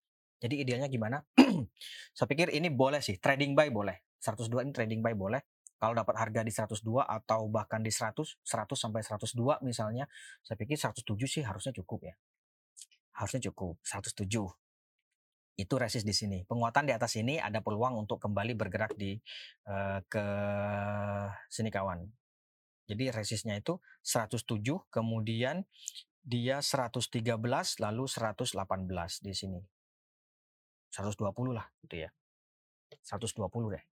jadi 0.42 0.54
idealnya 0.66 0.90
gimana 0.90 1.22
saya 2.18 2.26
pikir 2.26 2.50
ini 2.50 2.66
boleh 2.74 2.98
sih 2.98 3.22
trading 3.22 3.54
buy 3.54 3.70
boleh 3.70 4.02
102 4.18 4.66
ini 4.66 4.72
trading 4.74 4.98
buy 4.98 5.14
boleh 5.14 5.38
kalau 5.82 5.98
dapat 5.98 6.14
harga 6.14 6.46
di 6.46 6.54
102 6.54 7.02
atau 7.02 7.50
bahkan 7.50 7.82
di 7.82 7.90
100, 7.90 8.14
100 8.14 8.46
sampai 8.78 9.02
102 9.02 9.66
misalnya, 9.66 10.06
saya 10.38 10.54
pikir 10.54 10.78
107 10.78 11.02
sih 11.26 11.42
harusnya 11.42 11.74
cukup 11.74 12.06
ya. 12.06 12.14
Harusnya 13.18 13.50
cukup 13.50 13.82
107. 13.82 14.30
Itu 15.58 15.74
resist 15.82 16.06
di 16.06 16.14
sini. 16.14 16.46
Penguatan 16.46 16.86
di 16.86 16.94
atas 16.94 17.18
ini 17.18 17.42
ada 17.42 17.66
peluang 17.66 17.98
untuk 17.98 18.22
kembali 18.22 18.54
bergerak 18.54 18.94
di 18.94 19.18
uh, 19.66 19.98
ke 20.06 20.26
sini 21.50 21.74
kawan. 21.74 22.06
Jadi 22.86 23.10
resistnya 23.10 23.58
itu 23.58 23.82
107, 24.06 24.62
kemudian 24.86 25.66
dia 26.22 26.62
113 26.62 27.10
lalu 27.82 28.04
118 28.06 28.54
di 29.18 29.34
sini. 29.34 29.81
120 30.92 31.56
lah 31.56 31.64
gitu 31.88 32.04
ya. 32.04 32.10
120 33.00 33.48
deh. 33.72 33.84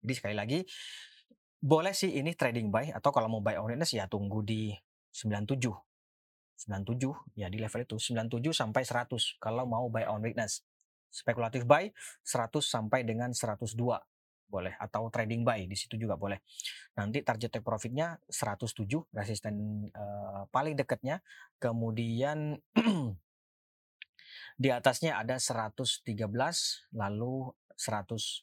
Jadi 0.00 0.12
sekali 0.16 0.34
lagi 0.34 0.64
boleh 1.58 1.90
sih 1.90 2.16
ini 2.16 2.32
trading 2.32 2.70
buy 2.70 2.94
atau 2.94 3.10
kalau 3.10 3.28
mau 3.28 3.42
buy 3.42 3.58
on 3.58 3.68
weakness 3.68 3.92
ya 3.92 4.08
tunggu 4.08 4.40
di 4.40 4.72
97. 5.12 5.58
97 6.58 7.38
ya 7.38 7.46
di 7.46 7.58
level 7.62 7.86
itu 7.86 7.96
97 8.00 8.50
sampai 8.50 8.82
100 8.82 9.38
kalau 9.38 9.68
mau 9.68 9.86
buy 9.92 10.08
on 10.08 10.24
weakness. 10.24 10.64
Spekulatif 11.12 11.68
buy 11.68 11.92
100 12.24 12.64
sampai 12.64 13.04
dengan 13.04 13.30
102 13.30 13.76
boleh 14.48 14.72
atau 14.80 15.12
trading 15.12 15.44
buy 15.44 15.68
di 15.68 15.76
situ 15.76 16.00
juga 16.00 16.16
boleh. 16.16 16.40
Nanti 16.96 17.20
target 17.20 17.60
take 17.60 17.66
profitnya 17.66 18.16
107 18.32 18.88
resisten 19.12 19.86
uh, 19.92 20.48
paling 20.48 20.74
dekatnya. 20.74 21.20
Kemudian 21.60 22.56
di 24.58 24.74
atasnya 24.74 25.14
ada 25.22 25.38
113 25.38 26.02
lalu 26.98 27.54
120 27.78 28.42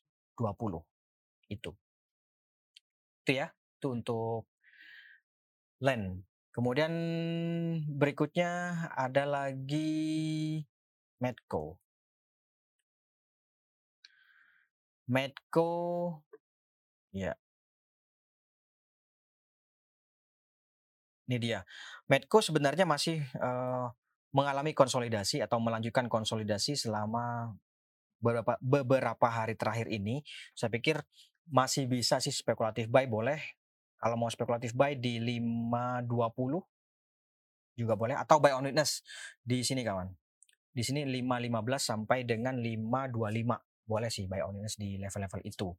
itu. 1.51 1.71
Itu 3.25 3.31
ya, 3.35 3.51
itu 3.51 3.87
untuk 3.91 4.47
land. 5.83 6.23
Kemudian 6.55 6.93
berikutnya 7.99 8.49
ada 8.95 9.27
lagi 9.27 10.63
Medco. 11.19 11.83
Medco 15.11 15.71
ya. 17.11 17.35
Ini 21.27 21.37
dia. 21.41 21.59
Medco 22.07 22.39
sebenarnya 22.39 22.85
masih 22.87 23.19
uh, 23.41 23.91
mengalami 24.35 24.75
konsolidasi 24.75 25.39
atau 25.39 25.63
melanjutkan 25.63 26.11
konsolidasi 26.11 26.75
selama 26.75 27.55
beberapa 28.19 28.59
beberapa 28.59 29.27
hari 29.31 29.55
terakhir 29.55 29.87
ini. 29.87 30.27
Saya 30.51 30.67
pikir 30.67 30.99
masih 31.47 31.87
bisa 31.87 32.19
sih 32.19 32.35
spekulatif 32.35 32.91
buy 32.91 33.07
boleh. 33.07 33.39
Kalau 33.95 34.19
mau 34.19 34.27
spekulatif 34.27 34.75
buy 34.75 34.99
di 34.99 35.23
520 35.23 36.59
juga 37.79 37.95
boleh 37.95 38.15
atau 38.19 38.43
buy 38.43 38.51
on 38.51 38.67
witness 38.67 39.07
di 39.39 39.63
sini 39.63 39.87
kawan. 39.87 40.11
Di 40.75 40.83
sini 40.83 41.07
515 41.07 41.79
sampai 41.79 42.27
dengan 42.27 42.59
525 42.59 43.87
boleh 43.87 44.09
sih 44.11 44.27
buy 44.27 44.43
on 44.43 44.59
witness 44.59 44.75
di 44.75 44.99
level-level 44.99 45.41
itu. 45.47 45.71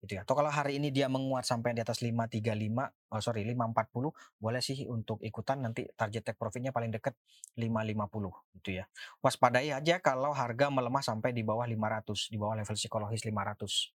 Gitu 0.00 0.16
ya. 0.16 0.24
Atau 0.24 0.32
kalau 0.32 0.48
hari 0.48 0.80
ini 0.80 0.88
dia 0.88 1.12
menguat 1.12 1.44
sampai 1.44 1.76
di 1.76 1.84
atas 1.84 2.00
535, 2.00 3.12
oh 3.12 3.20
sorry 3.20 3.44
540, 3.44 4.40
boleh 4.40 4.60
sih 4.64 4.88
untuk 4.88 5.20
ikutan 5.20 5.60
nanti 5.60 5.84
target 5.92 6.32
take 6.32 6.40
profitnya 6.40 6.72
paling 6.72 6.88
dekat 6.88 7.12
550 7.60 8.56
gitu 8.60 8.70
ya. 8.80 8.88
Waspadai 9.20 9.76
aja 9.76 10.00
kalau 10.00 10.32
harga 10.32 10.72
melemah 10.72 11.04
sampai 11.04 11.36
di 11.36 11.44
bawah 11.44 11.68
500, 11.68 12.32
di 12.32 12.36
bawah 12.40 12.56
level 12.56 12.76
psikologis 12.80 13.28
500 13.28 13.92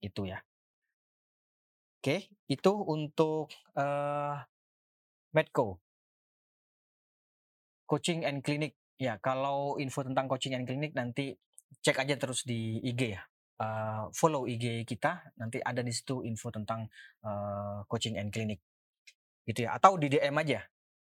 itu 0.00 0.22
ya. 0.24 0.40
Oke, 2.00 2.28
itu 2.48 2.72
untuk 2.84 3.48
uh, 3.80 4.36
Medco. 5.32 5.80
Coaching 7.84 8.24
and 8.24 8.40
Clinic. 8.40 8.76
Ya, 8.96 9.20
kalau 9.20 9.76
info 9.76 10.04
tentang 10.04 10.28
coaching 10.28 10.56
and 10.56 10.64
clinic 10.64 10.94
nanti 10.94 11.34
cek 11.82 11.98
aja 11.98 12.14
terus 12.14 12.46
di 12.46 12.78
IG 12.80 13.18
ya. 13.18 13.26
Uh, 13.54 14.10
follow 14.10 14.50
IG 14.50 14.82
kita, 14.82 15.30
nanti 15.38 15.62
ada 15.62 15.78
di 15.78 15.94
situ 15.94 16.26
info 16.26 16.50
tentang 16.50 16.90
uh, 17.22 17.86
coaching 17.86 18.18
and 18.18 18.34
clinic. 18.34 18.58
Gitu 19.46 19.66
ya. 19.68 19.78
Atau 19.78 19.94
di 20.00 20.10
DM 20.10 20.34
aja. 20.34 20.62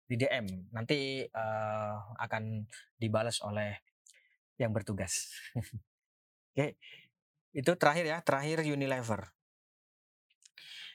di 0.07 0.15
DM. 0.15 0.71
Nanti 0.71 1.27
uh, 1.27 1.99
akan 2.23 2.63
dibalas 2.95 3.43
oleh 3.43 3.83
yang 4.55 4.71
bertugas. 4.71 5.35
Oke. 6.55 6.79
Itu 7.51 7.75
terakhir 7.75 8.07
ya, 8.07 8.19
terakhir 8.23 8.63
Unilever. 8.63 9.35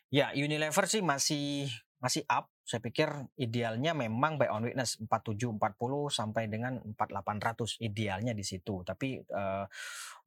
Ya, 0.07 0.31
Unilever 0.31 0.85
sih 0.87 1.03
masih 1.03 1.67
masih 1.99 2.23
up. 2.31 2.47
Saya 2.71 2.79
pikir 2.79 3.11
idealnya 3.35 3.91
memang 3.91 4.39
buy 4.39 4.47
on 4.47 4.63
witness 4.63 4.95
4740 5.03 5.59
sampai 6.07 6.47
dengan 6.47 6.79
4800 6.95 7.83
idealnya 7.83 8.31
di 8.31 8.47
situ. 8.47 8.79
Tapi 8.87 9.19
uh, 9.27 9.67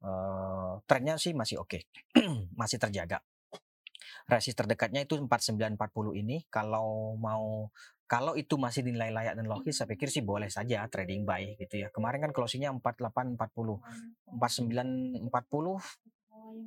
uh, 0.05 0.77
trennya 0.85 1.17
sih 1.17 1.33
masih 1.33 1.65
oke. 1.65 1.81
Okay. 1.81 2.21
masih 2.61 2.77
terjaga. 2.77 3.25
Resist 4.29 4.61
terdekatnya 4.61 5.09
itu 5.09 5.17
4940 5.17 6.21
ini 6.21 6.45
kalau 6.53 7.17
mau 7.17 7.73
kalau 8.05 8.37
itu 8.37 8.61
masih 8.61 8.85
dinilai 8.85 9.09
layak 9.09 9.33
dan 9.33 9.49
logis, 9.49 9.81
saya 9.81 9.89
pikir 9.89 10.13
sih 10.13 10.21
boleh 10.21 10.45
saja 10.45 10.85
trading 10.85 11.25
buy 11.25 11.57
gitu 11.57 11.81
ya. 11.81 11.89
Kemarin 11.89 12.29
kan 12.29 12.31
closingnya 12.37 12.69
4840, 12.77 13.81
4940 14.37 15.25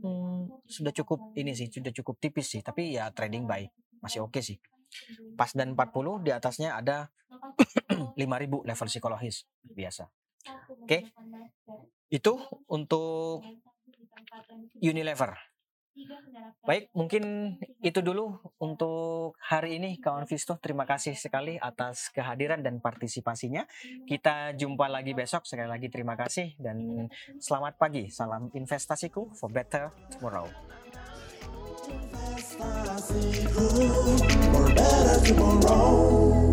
hmm, 0.02 0.66
sudah 0.66 0.90
cukup 0.90 1.30
ini 1.38 1.54
sih, 1.54 1.70
sudah 1.70 1.94
cukup 1.94 2.18
tipis 2.18 2.50
sih. 2.50 2.62
Tapi 2.66 2.98
ya 2.98 3.14
trading 3.14 3.46
buy 3.46 3.62
masih 4.02 4.26
oke 4.26 4.34
okay 4.34 4.42
sih. 4.42 4.58
Pas 5.36 5.50
dan 5.54 5.72
40 5.72 6.24
di 6.26 6.30
atasnya 6.34 6.76
ada 6.76 7.08
5000 8.18 8.68
level 8.68 8.88
psikologis 8.88 9.44
biasa. 9.62 10.08
Oke. 10.84 10.84
Okay. 10.86 11.00
Itu 12.08 12.40
untuk 12.72 13.44
Unilever. 14.80 15.48
Baik, 16.62 16.94
mungkin 16.94 17.56
itu 17.82 17.98
dulu 18.04 18.38
untuk 18.62 19.34
hari 19.42 19.82
ini 19.82 19.98
kawan 19.98 20.30
Visto. 20.30 20.54
Terima 20.62 20.86
kasih 20.86 21.18
sekali 21.18 21.58
atas 21.58 22.12
kehadiran 22.14 22.62
dan 22.62 22.78
partisipasinya. 22.78 23.66
Kita 24.06 24.54
jumpa 24.54 24.86
lagi 24.86 25.16
besok. 25.16 25.42
Sekali 25.48 25.66
lagi 25.66 25.90
terima 25.90 26.14
kasih 26.14 26.54
dan 26.60 27.08
selamat 27.42 27.80
pagi. 27.80 28.06
Salam 28.14 28.52
investasiku 28.54 29.34
for 29.34 29.50
better 29.50 29.90
tomorrow. 30.14 30.46
Or 34.54 34.74
better 34.74 35.26
tomorrow. 35.26 36.47